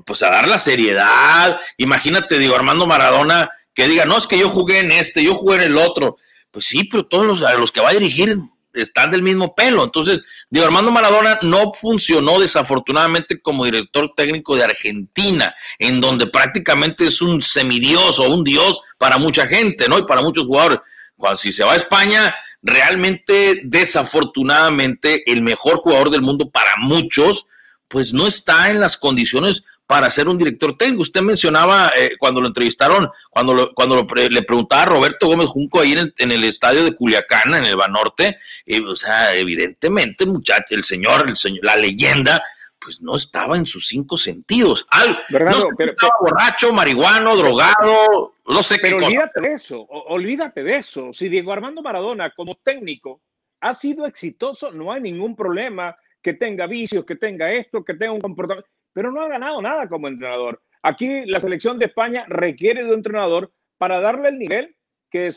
[0.04, 1.56] pues a dar la seriedad.
[1.76, 5.58] Imagínate, digo, Armando Maradona que diga, no, es que yo jugué en este, yo jugué
[5.58, 6.16] en el otro.
[6.50, 8.40] Pues sí, pero todos los, los que va a dirigir
[8.72, 9.84] están del mismo pelo.
[9.84, 17.06] Entonces, digo, Armando Maradona no funcionó desafortunadamente como director técnico de Argentina, en donde prácticamente
[17.06, 19.98] es un semidios o un dios para mucha gente, ¿no?
[19.98, 20.78] Y para muchos jugadores.
[21.16, 27.46] Cuando si se va a España, realmente desafortunadamente el mejor jugador del mundo para muchos,
[27.88, 31.00] pues no está en las condiciones para ser un director técnico.
[31.00, 35.94] Usted mencionaba eh, cuando lo entrevistaron, cuando, cuando le preguntaba a Roberto Gómez Junco ahí
[36.18, 38.36] en el, estadio de Culiacán, en el Banorte,
[38.86, 42.42] o sea, evidentemente, muchacho, el señor, el señor, la leyenda,
[42.78, 44.86] pues no estaba en sus cinco sentidos.
[44.90, 51.14] Al, no estaba borracho, marihuano, drogado, no sé pero olvídate de eso, olvídate de eso.
[51.14, 53.22] Si Diego Armando Maradona como técnico
[53.62, 58.12] ha sido exitoso, no hay ningún problema que tenga vicios, que tenga esto, que tenga
[58.12, 58.68] un comportamiento
[58.98, 60.60] pero no ha ganado nada como entrenador.
[60.82, 64.74] Aquí la selección de España requiere de un entrenador para darle el nivel
[65.08, 65.28] que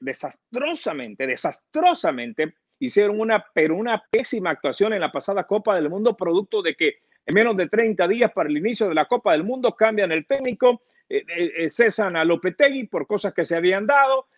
[0.00, 6.62] desastrosamente, desastrosamente hicieron una, pero una pésima actuación en la pasada Copa del Mundo, producto
[6.62, 9.76] de que en menos de 30 días para el inicio de la Copa del Mundo
[9.76, 10.80] cambian el técnico,
[11.10, 14.28] eh, eh, eh, cesan a Lopetegui por cosas que se habían dado,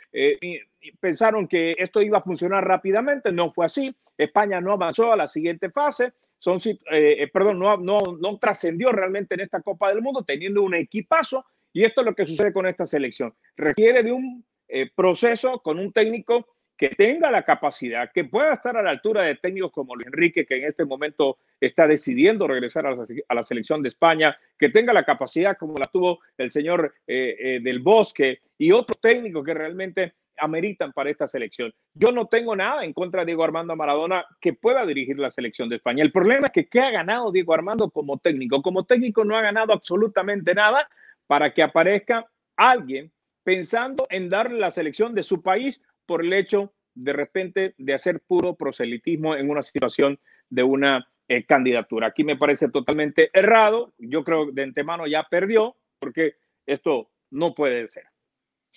[0.98, 5.28] pensaron que esto iba a funcionar rápidamente, no fue así, España no avanzó a la
[5.28, 10.02] siguiente fase, son, eh, eh, perdón, no, no, no trascendió realmente en esta Copa del
[10.02, 13.32] Mundo teniendo un equipazo y esto es lo que sucede con esta selección.
[13.56, 16.46] Requiere de un eh, proceso con un técnico
[16.78, 20.46] que tenga la capacidad, que pueda estar a la altura de técnicos como Luis Enrique,
[20.46, 25.04] que en este momento está decidiendo regresar a la, selección de España, que tenga la
[25.04, 31.10] capacidad como la tuvo el señor del Bosque y otros técnicos que realmente ameritan para
[31.10, 31.72] esta selección.
[31.94, 35.68] Yo no tengo nada en contra de Diego Armando Maradona que pueda dirigir la selección
[35.68, 36.02] de España.
[36.02, 38.62] El problema es que ¿qué ha ganado Diego Armando como técnico?
[38.62, 40.88] Como técnico no ha ganado absolutamente nada
[41.26, 42.26] para que aparezca
[42.56, 43.12] alguien
[43.44, 48.20] pensando en darle la selección de su país por el hecho de repente de hacer
[48.20, 50.18] puro proselitismo en una situación
[50.48, 52.08] de una eh, candidatura.
[52.08, 53.92] Aquí me parece totalmente errado.
[53.98, 56.34] Yo creo que de antemano ya perdió porque
[56.66, 58.04] esto no puede ser.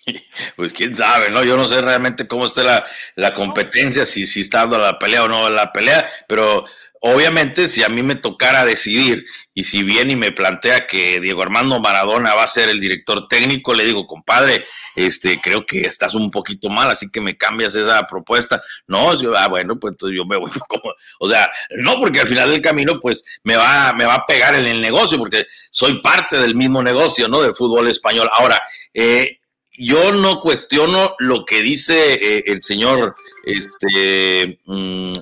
[0.55, 1.43] Pues quién sabe, ¿no?
[1.43, 2.85] Yo no sé realmente cómo está la,
[3.15, 6.65] la competencia, si, si está dando la pelea o no la pelea, pero
[7.05, 11.41] obviamente si a mí me tocara decidir y si viene y me plantea que Diego
[11.41, 14.65] Armando Maradona va a ser el director técnico, le digo, compadre,
[14.95, 18.61] este, creo que estás un poquito mal, así que me cambias esa propuesta.
[18.87, 22.27] No, yo, ah, bueno, pues entonces yo me voy como, o sea, no porque al
[22.27, 26.01] final del camino, pues me va, me va a pegar en el negocio, porque soy
[26.01, 27.41] parte del mismo negocio, ¿no?
[27.41, 28.29] Del fútbol español.
[28.31, 28.61] Ahora,
[28.93, 29.39] eh,
[29.78, 35.13] yo no cuestiono lo que dice eh, el señor este, mm,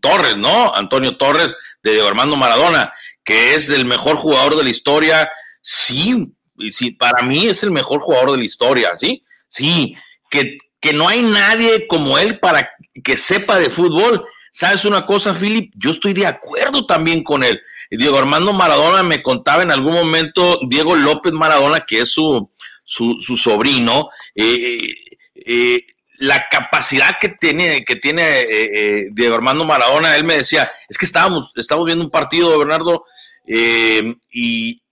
[0.00, 0.74] Torres, ¿no?
[0.74, 2.92] Antonio Torres de Diego Armando Maradona,
[3.22, 5.30] que es el mejor jugador de la historia.
[5.60, 6.32] Sí,
[6.70, 9.22] sí, para mí es el mejor jugador de la historia, ¿sí?
[9.48, 9.94] Sí,
[10.30, 12.70] que, que no hay nadie como él para
[13.04, 14.24] que sepa de fútbol.
[14.50, 15.72] ¿Sabes una cosa, Philip?
[15.76, 17.60] Yo estoy de acuerdo también con él.
[17.90, 22.50] Diego Armando Maradona me contaba en algún momento, Diego López Maradona, que es su,
[22.88, 24.94] su, sobrino, eh,
[25.34, 25.86] eh,
[26.18, 31.04] la capacidad que tiene, que tiene eh, Diego Armando Maradona, él me decía, es que
[31.04, 33.04] estábamos, estábamos viendo un partido, Bernardo,
[33.46, 34.82] y,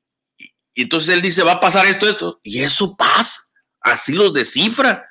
[0.75, 3.41] entonces él dice, va a pasar esto, esto, y eso pasa,
[3.81, 5.03] así los descifra.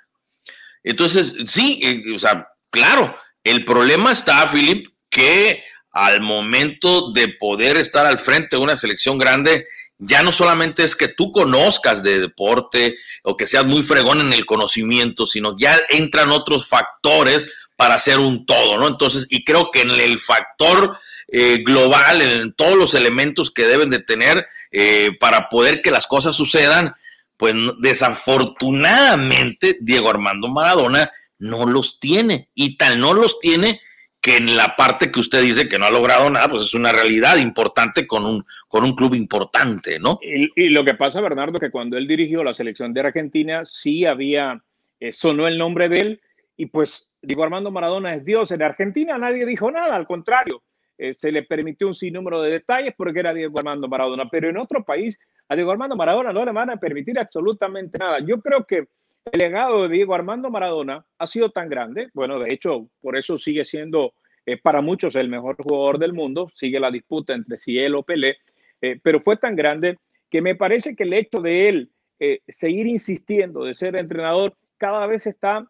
[0.84, 1.82] Entonces, sí,
[2.14, 8.58] o sea, claro, el problema está, Philip, que al momento de poder estar al frente
[8.58, 9.66] de una selección grande,
[9.98, 14.34] ya no solamente es que tú conozcas de deporte o que seas muy fregón en
[14.34, 18.88] el conocimiento, sino ya entran otros factores para hacer un todo, ¿no?
[18.88, 23.89] Entonces, y creo que en el factor eh, global, en todos los elementos que deben
[23.89, 26.93] de tener eh, para poder que las cosas sucedan,
[27.38, 33.82] pues desafortunadamente Diego Armando Maradona no los tiene y tal no los tiene
[34.26, 36.91] que en la parte que usted dice que no ha logrado nada, pues es una
[36.91, 40.17] realidad importante con un, con un club importante, ¿no?
[40.19, 44.63] Y, lo que pasa, Bernardo, que cuando él dirigió la selección de Argentina, sí había,
[44.99, 46.21] eh, sonó el nombre de él,
[46.57, 48.49] y pues digo, Armando Maradona es Dios.
[48.49, 50.63] En Argentina nadie dijo nada, al contrario,
[50.97, 54.57] eh, se le permitió un sinnúmero de detalles porque era Diego Armando Maradona, pero en
[54.57, 55.19] otro país
[55.49, 58.21] a Diego Armando Maradona no le van a permitir absolutamente nada.
[58.26, 58.88] Yo creo que
[59.32, 63.38] el legado de Diego Armando Maradona ha sido tan grande, bueno, de hecho, por eso
[63.38, 64.13] sigue siendo
[64.45, 68.03] eh, para muchos el mejor jugador del mundo, sigue la disputa entre si él o
[68.03, 68.38] Pelé,
[68.82, 69.97] eh, pero fue tan grande
[70.30, 75.07] que me parece que el hecho de él eh, seguir insistiendo de ser entrenador cada
[75.07, 75.69] vez está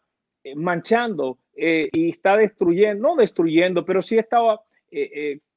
[0.55, 4.61] manchando y está destruyendo, no destruyendo, pero sí estaba,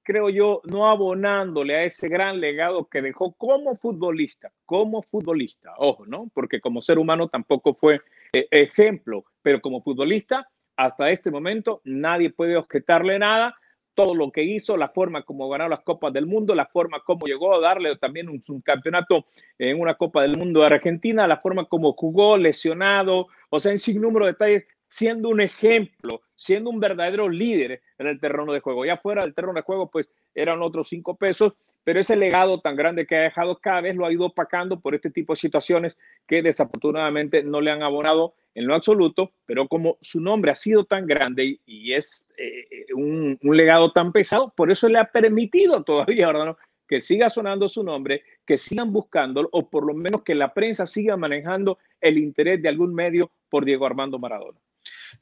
[0.08, 6.06] creo yo, no abonándole a ese gran legado que dejó como futbolista, como futbolista, ojo,
[6.06, 6.30] ¿no?
[6.32, 8.00] Porque como ser humano tampoco fue
[8.32, 10.48] ejemplo, pero como futbolista
[10.78, 13.54] hasta este momento nadie puede objetarle nada.
[13.92, 17.26] Todo lo que hizo, la forma como ganó las Copas del Mundo, la forma como
[17.26, 19.26] llegó a darle también un, campeonato
[19.58, 23.78] en una Copa del Mundo de Argentina, la forma como jugó lesionado, o sea, en
[23.78, 28.60] sin número de detalles, siendo un ejemplo, siendo un verdadero líder en el terreno de
[28.60, 28.84] juego.
[28.84, 32.76] Ya fuera del terreno de juego, pues eran otros cinco pesos, pero ese legado tan
[32.76, 35.96] grande que ha dejado cada vez lo ha ido opacando por este tipo de situaciones
[36.26, 40.84] que desafortunadamente no le han abonado en lo absoluto, pero como su nombre ha sido
[40.84, 46.26] tan grande y, es eh, un, legado tan pesado, por eso le ha permitido todavía,
[46.26, 46.56] ¿verdad?
[46.88, 50.86] que siga sonando su nombre, que sigan buscándolo o por lo menos que la prensa
[50.86, 54.58] siga manejando el interés de algún medio por Diego Armando Maradona.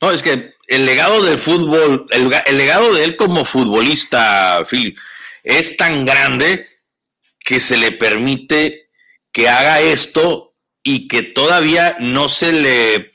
[0.00, 4.96] No, es que el legado del fútbol, el, legado de él como futbolista, Phil,
[5.42, 6.66] es tan grande
[7.38, 8.90] que se le permite
[9.32, 13.12] que haga esto y que todavía no se le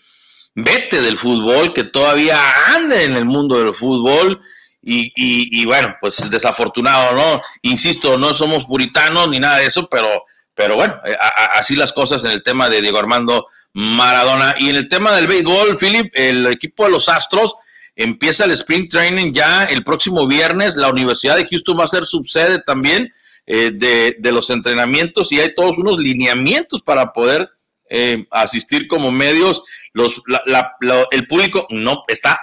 [0.55, 2.39] vete del fútbol, que todavía
[2.75, 4.39] ande en el mundo del fútbol.
[4.83, 7.41] Y, bueno, pues desafortunado, ¿no?
[7.61, 10.23] Insisto, no somos puritanos ni nada de eso, pero,
[10.55, 11.15] pero bueno, eh,
[11.53, 14.55] así las cosas en el tema de Diego Armando Maradona.
[14.59, 17.55] Y en el tema del béisbol, Philip, el equipo de los Astros
[17.95, 20.75] Empieza el sprint training ya el próximo viernes.
[20.75, 23.13] La Universidad de Houston va a ser subsede también
[23.45, 27.49] eh, de, los entrenamientos y hay todos unos lineamientos para poder
[27.89, 29.63] eh, asistir como medios.
[29.93, 30.21] Los,
[31.11, 32.39] el público no está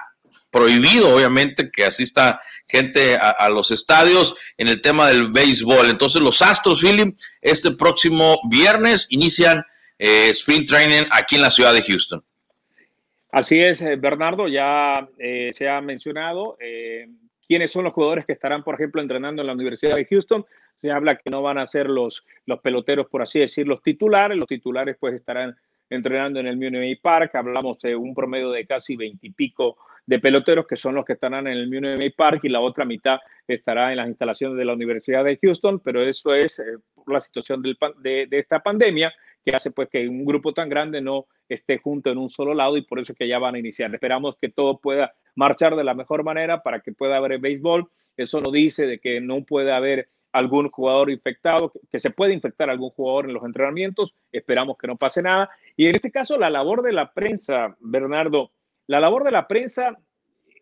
[0.51, 5.89] prohibido, obviamente, que asista gente a, los estadios en el tema del béisbol.
[5.89, 9.65] Entonces, los Astros, Philip, este próximo viernes inician
[9.99, 12.23] eh, sprint training aquí en la ciudad de Houston.
[13.31, 17.09] Así es, eh, Bernardo, ya eh, se ha mencionado eh,
[17.47, 20.47] quiénes son los jugadores que estarán, por ejemplo, entrenando en la Universidad de Houston.
[20.81, 24.39] Se habla que no van a ser los, los peloteros, por así decir, los titulares.
[24.39, 25.57] Los titulares pues estarán
[25.91, 27.35] entrenando en el Munity Park.
[27.35, 29.77] Hablamos de un promedio de casi veintipico
[30.07, 33.19] de peloteros que son los que estarán en el Munity Park y la otra mitad
[33.47, 36.63] estará en las instalaciones de la Universidad de Houston, pero eso es
[37.07, 39.13] la situación de, de, esta pandemia,
[39.49, 42.77] que hace pues que un grupo tan grande no esté junto en un solo lado
[42.77, 43.93] y por eso que ya van a iniciar.
[43.95, 47.89] Esperamos que todo pueda marchar de la mejor manera para que pueda haber béisbol.
[48.17, 52.69] Eso no dice de que no puede haber algún jugador infectado, que se puede infectar
[52.69, 54.13] algún jugador en los entrenamientos.
[54.33, 55.49] Esperamos que no pase nada.
[55.77, 58.53] Y en este caso, la labor de la prensa, Bernardo,
[58.87, 59.97] la labor de la prensa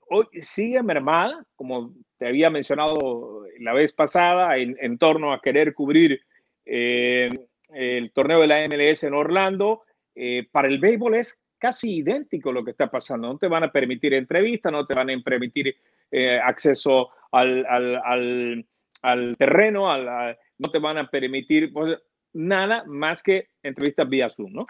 [0.09, 6.21] hoy sigue mermada, como te había mencionado la vez pasada, en, torno a querer cubrir
[6.65, 7.29] eh,
[7.77, 9.83] el torneo de la MLS en Orlando.
[10.15, 13.29] Eh, para el béisbol es casi idéntico lo que está pasando.
[13.29, 15.77] No te van a permitir entrevistas, no te van a permitir
[16.11, 17.67] eh, acceso al,
[19.03, 19.95] al, terreno,
[20.59, 21.99] no te van a permitir pues,
[22.33, 24.67] nada más que entrevistas vía Zoom, ¿no?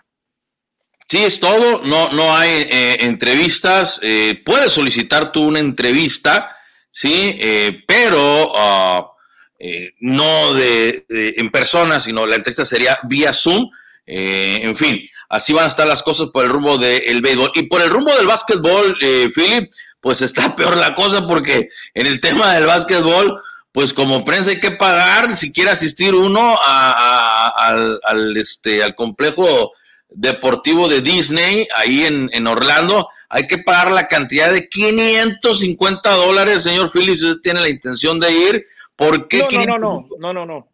[1.08, 1.82] Sí, es todo.
[1.84, 4.00] No, no hay eh, entrevistas.
[4.02, 6.56] Eh, puedes solicitar tú una entrevista,
[6.90, 7.38] sí,
[7.86, 9.14] pero
[9.60, 13.70] ah, no de, en persona, sino la entrevista sería vía Zoom.
[14.06, 17.52] en fin, así van a estar las cosas por el rumbo del béisbol.
[17.54, 18.96] Y por el rumbo del básquetbol,
[19.34, 23.40] Philip, pues está peor la cosa porque en el tema del básquetbol,
[23.72, 29.72] pues como prensa hay que pagar si quiere asistir uno al, al, este, al complejo
[30.08, 36.90] deportivo de Disney, ahí en, Orlando, hay que pagar la cantidad de 550 dólares, señor
[36.90, 38.64] Phillips, usted tiene la intención de ir,
[38.96, 39.46] ¿por qué?
[39.66, 40.68] No, no, no, no, no, no,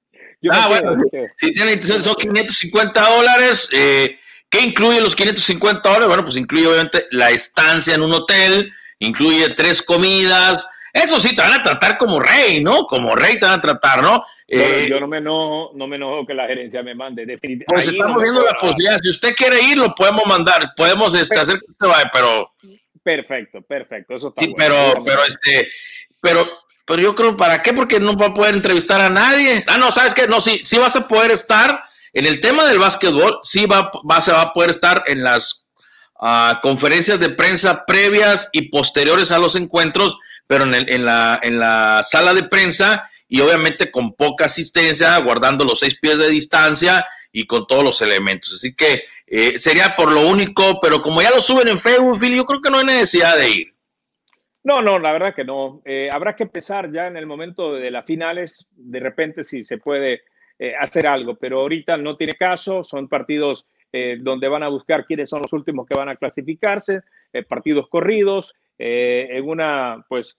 [0.51, 0.97] ah, bueno,
[1.37, 4.19] si tiene son 550 dólares, eh,
[4.49, 6.09] ¿qué incluye los 550 dólares?
[6.09, 10.67] Bueno, pues incluye obviamente la estancia en un hotel, incluye tres comidas,
[11.05, 12.87] eso sí, te van a tratar como rey, ¿no?
[12.87, 14.25] Como rey te van a tratar, ¿no?
[14.49, 17.27] Eh, yo no me enojo, no me enojo que la gerencia me mande.
[17.27, 17.67] Definitivamente.
[17.67, 18.99] Pues estamos viendo la posibilidad.
[19.03, 20.73] Si usted quiere ir, lo podemos mandar.
[20.75, 22.51] Podemos este, hacer que usted vaya, pero.
[23.03, 24.15] Perfecto, perfecto.
[24.15, 25.69] Eso está sí, pero, pero este,
[26.21, 26.49] pero,
[26.87, 27.75] pero yo creo, ¿para qué?
[27.75, 29.65] Porque no va a poder entrevistar a nadie.
[29.67, 30.27] Ah, no, ¿sabes qué?
[30.27, 31.83] No, sí, sí vas a poder estar
[32.15, 35.69] en el tema del básquetbol, sí va, va, se va a poder estar en las
[36.21, 40.17] uh, conferencias de prensa previas y posteriores a los encuentros
[40.47, 45.65] pero en, el, la, en la sala de prensa y obviamente con poca asistencia, guardando
[45.65, 48.53] los seis pies de distancia y con todos los elementos.
[48.55, 52.37] Así que eh, sería por lo único, pero como ya lo suben en Facebook, Phil,
[52.37, 53.76] yo creo que no hay necesidad de ir.
[54.67, 55.81] No, no, la verdad que no.
[55.85, 59.79] Eh, habrá que empezar ya en el momento de las finales, de repente si se
[59.79, 60.23] puede
[60.59, 63.67] eh, hacer algo, pero ahorita no tiene caso, son partidos
[64.19, 67.01] donde van a buscar quiénes son los últimos que van a clasificarse,
[67.49, 70.37] partidos corridos, eh, en una, pues,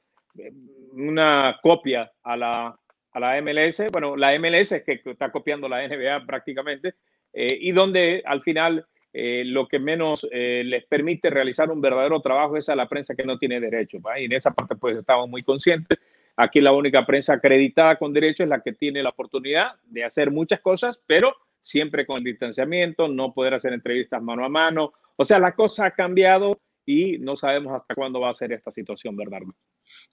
[0.92, 2.80] una copia a la,
[3.12, 6.96] a la MLS, bueno, la MLS es que está copiando la NBA prácticamente,
[7.34, 8.86] eh, y donde al final
[9.20, 13.26] eh, lo que menos les permite realizar un verdadero trabajo es a la prensa que
[13.26, 15.98] no tiene derecho, y en esa parte pues estamos muy conscientes.
[16.36, 20.30] Aquí la única prensa acreditada con derecho es la que tiene la oportunidad de hacer
[20.30, 24.94] muchas cosas, pero siempre con el distanciamiento, no poder hacer entrevistas mano a mano.
[25.16, 28.72] O sea, la cosa ha cambiado y no sabemos hasta cuándo va a ser esta
[28.72, 29.40] situación, ¿verdad?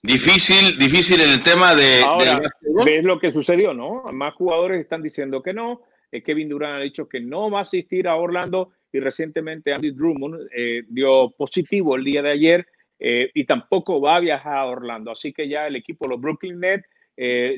[0.01, 2.01] Difícil, difícil en el tema de...
[2.03, 2.41] Ahora,
[2.83, 4.03] ves lo que sucedió, ¿no?
[4.11, 5.83] Más jugadores están diciendo que no.
[6.15, 9.91] Eh, Kevin Durant ha dicho que no va a asistir a Orlando y recientemente Andy
[9.91, 12.65] Drummond eh, dio positivo el día de ayer
[12.99, 15.11] eh, y tampoco va a viajar a Orlando.
[15.11, 16.87] Así que ya el equipo, los Brooklyn Nets,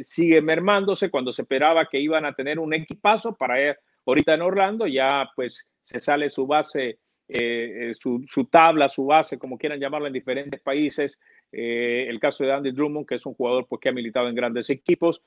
[0.01, 4.85] sigue mermándose cuando se esperaba que iban a tener un equipazo para ahorita en Orlando.
[4.85, 6.99] Ya pues se sale su base
[7.29, 11.19] eh, eh, su, tabla, su base, como quieran llamarla en diferentes países.
[11.51, 14.35] Eh, el caso de Andy Drummond, que es un jugador pues, que ha militado en
[14.35, 15.21] grandes equipos,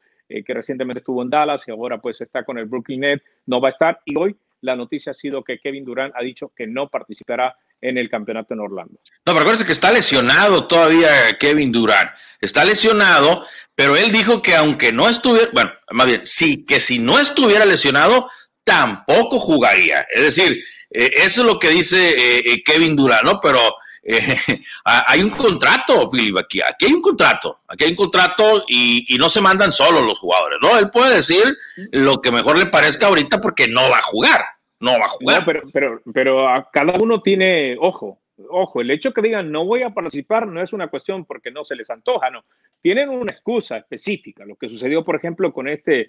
[0.47, 3.69] que recientemente estuvo en Dallas y ahora pues está con el Brooklyn Nets, no va
[3.69, 4.01] a estar.
[4.05, 7.97] Y hoy la noticia ha sido que Kevin Durant ha dicho que no participará en
[7.97, 8.95] el campeonato en Orlando.
[8.95, 11.09] No, pero acuérdense que está lesionado todavía
[11.39, 12.11] Kevin Durant.
[12.41, 13.43] Está lesionado,
[13.75, 17.65] pero él dijo que aunque no estuviera, bueno, más bien, sí, que si no estuviera
[17.65, 18.29] lesionado,
[18.65, 20.07] tampoco jugaría.
[20.15, 23.41] Es decir, eh, eso es lo que dice eh, eh, Kevin Durant, ¿no?
[23.41, 23.59] Pero
[24.85, 29.29] hay un contrato, Philip, aquí, aquí hay un contrato, aquí hay un contrato y, no
[29.29, 30.79] se mandan solo los jugadores, ¿no?
[30.79, 31.45] Él puede decir
[31.93, 34.41] lo que mejor le parezca ahorita porque no va a jugar,
[34.81, 35.45] no va a jugar.
[35.45, 39.83] pero, pero, pero a cada uno tiene, ojo, ojo, el hecho que digan no voy
[39.83, 42.45] a participar no es una cuestión porque no se les antoja, no.
[42.81, 44.47] Tienen una excusa específica.
[44.47, 46.09] Lo que sucedió, por ejemplo, con este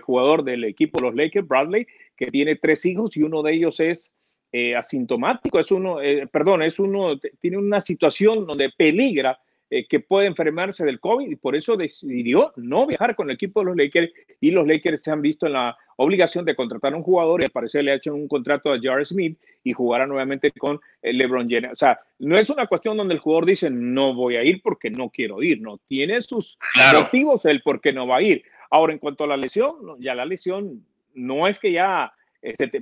[0.00, 4.12] jugador del equipo los Lakers, Bradley, que tiene tres hijos y uno de ellos es
[4.56, 9.36] eh, asintomático, es uno, eh, perdón, es uno, tiene una situación donde peligra
[9.68, 13.58] eh, que puede enfermarse del COVID y por eso decidió no viajar con el equipo
[13.58, 16.96] de los Lakers y los Lakers se han visto en la obligación de contratar a
[16.96, 20.06] un jugador y al parecer le ha hecho un contrato a Jar Smith y jugará
[20.06, 21.72] nuevamente con LeBron James.
[21.72, 24.88] O sea, no es una cuestión donde el jugador dice no voy a ir porque
[24.88, 26.58] no quiero ir, no, tiene sus
[26.94, 28.44] motivos el por qué no va a ir.
[28.70, 32.12] Ahora, en cuanto a la lesión, ya la lesión no es que ya,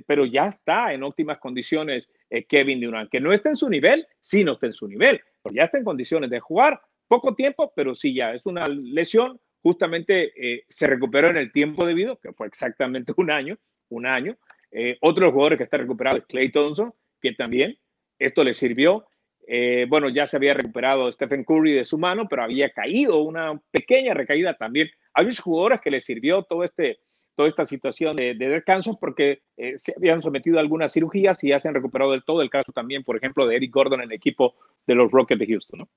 [0.05, 4.05] pero ya está en óptimas condiciones eh, Kevin Durant, que no está en su nivel,
[4.19, 7.71] sí no está en su nivel, pero ya está en condiciones de jugar poco tiempo,
[7.75, 12.33] pero sí ya es una lesión, justamente eh, se recuperó en el tiempo debido, que
[12.33, 13.57] fue exactamente un año,
[13.89, 14.37] un año.
[14.71, 17.77] Eh, otro jugador que está recuperado es Clay Thompson, que también
[18.19, 19.05] esto le sirvió.
[19.47, 23.61] Eh, bueno, ya se había recuperado Stephen Curry de su mano, pero había caído una
[23.71, 24.89] pequeña recaída también.
[25.13, 26.99] Hay muchos jugadores que le sirvió todo este,
[27.35, 31.59] toda esta situación de, descanso porque eh, se habían sometido a algunas cirugías y ya
[31.59, 32.41] se han recuperado del todo.
[32.41, 34.55] El caso también, por ejemplo, de Eric Gordon en el equipo
[34.85, 35.79] de los Rockets de Houston.
[35.79, 35.89] ¿no?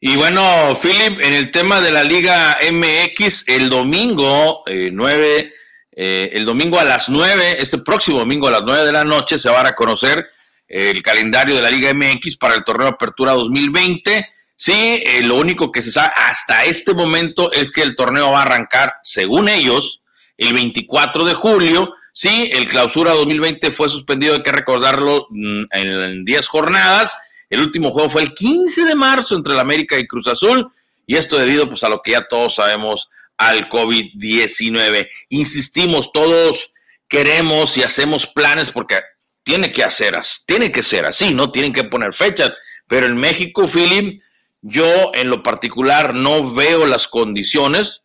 [0.00, 0.42] Y bueno,
[0.80, 5.52] Philip, en el tema de la Liga MX, el domingo 9,
[5.92, 9.38] eh, el domingo a las 9, este próximo domingo a las 9 de la noche,
[9.38, 10.26] se va a conocer
[10.68, 14.28] el calendario de la Liga MX para el torneo Apertura 2020.
[14.56, 18.40] Sí, eh, lo único que se sabe hasta este momento es que el torneo va
[18.40, 20.02] a arrancar, según ellos,
[20.38, 21.94] el 24 de julio.
[22.12, 27.14] Sí, el clausura 2020 fue suspendido, hay que recordarlo, mm, en 10 jornadas.
[27.50, 30.70] El último juego fue el 15 de marzo entre el América y Cruz Azul.
[31.06, 35.08] Y esto debido pues, a lo que ya todos sabemos al COVID-19.
[35.28, 36.72] Insistimos, todos
[37.08, 39.00] queremos y hacemos planes porque
[39.44, 41.52] tiene que hacer, tiene que ser así, ¿no?
[41.52, 42.52] Tienen que poner fechas.
[42.88, 44.20] Pero en México, Philip,
[44.62, 48.02] yo en lo particular no veo las condiciones,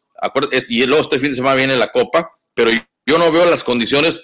[0.69, 2.71] y luego este fin de semana viene la Copa, pero
[3.05, 4.17] yo no veo las condiciones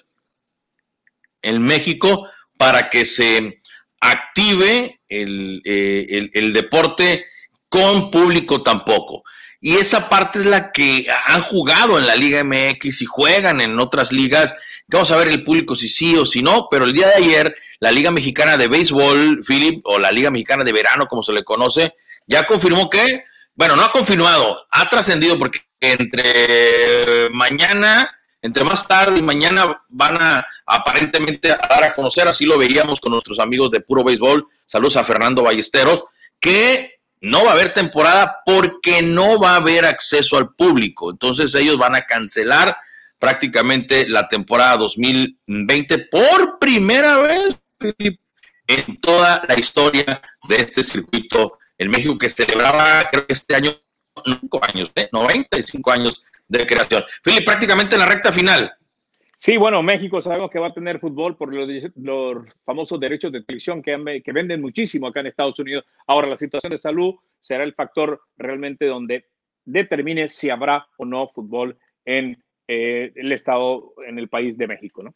[1.41, 2.27] en México
[2.57, 3.61] para que se
[3.99, 7.25] active el, eh, el deporte
[7.69, 9.23] con público tampoco.
[9.59, 13.79] Y esa parte es la que han jugado en la Liga MX y juegan en
[13.79, 14.53] otras ligas
[14.89, 17.53] Vamos a ver el público si sí o si no, pero el día de ayer
[17.79, 21.43] la Liga Mexicana de Béisbol, Philip, o la Liga Mexicana de Verano, como se le
[21.43, 21.93] conoce,
[22.25, 28.09] ya confirmó que, bueno, no ha confirmado, ha trascendido porque entre mañana,
[28.41, 32.99] entre más tarde y mañana van a aparentemente a dar a conocer, así lo veíamos
[32.99, 36.03] con nuestros amigos de Puro Béisbol, saludos a Fernando Ballesteros,
[36.39, 41.09] que no va a haber temporada porque no va a haber acceso al público.
[41.09, 42.77] Entonces ellos van a cancelar
[43.19, 47.57] prácticamente la temporada 2020 por primera vez
[48.67, 53.71] en toda la historia de este circuito en México que celebraba, creo que este año,
[54.23, 55.09] 5 años, ¿eh?
[55.11, 57.03] 95 años de creación.
[57.23, 58.71] Fili, prácticamente en la recta final.
[59.39, 63.43] Sí, bueno, México sabemos que va a tener fútbol por los, los famosos derechos de
[63.43, 65.85] televisión que, que venden muchísimo acá en Estados Unidos.
[66.07, 69.25] Ahora, la situación de salud será el factor realmente donde
[69.63, 75.03] determine si habrá o no fútbol en eh, el Estado en el país de México,
[75.03, 75.13] ¿no?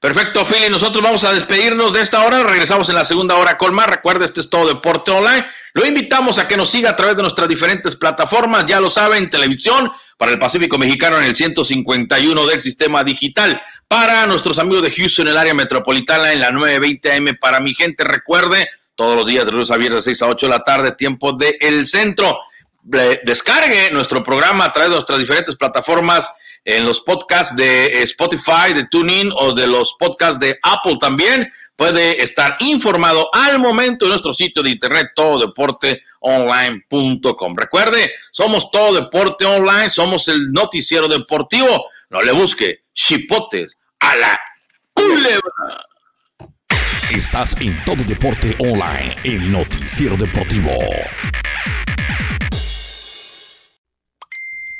[0.00, 0.68] Perfecto, Philly.
[0.68, 2.42] Nosotros vamos a despedirnos de esta hora.
[2.42, 3.86] Regresamos en la segunda hora con más.
[3.86, 5.44] Recuerda, este es todo Deporte Online.
[5.72, 8.66] Lo invitamos a que nos siga a través de nuestras diferentes plataformas.
[8.66, 13.60] Ya lo saben, televisión para el Pacífico Mexicano en el 151 del sistema digital.
[13.88, 17.38] Para nuestros amigos de Houston, el área metropolitana, en la 920 AM.
[17.40, 20.50] Para mi gente, recuerde, todos los días de lunes a viernes, 6 a 8 de
[20.50, 22.38] la tarde, tiempo de El Centro.
[22.82, 26.30] Descargue nuestro programa a través de nuestras diferentes plataformas
[26.66, 31.50] en los podcasts de Spotify, de TuneIn o de los podcasts de Apple también.
[31.76, 37.56] Puede estar informado al momento en nuestro sitio de internet tododeporteonline.com.
[37.56, 41.86] Recuerde, somos Todo Deporte Online, somos el noticiero deportivo.
[42.10, 44.36] No le busque chipotes a la
[44.92, 45.86] culebra.
[47.12, 50.72] Estás en Todo Deporte Online, el noticiero deportivo.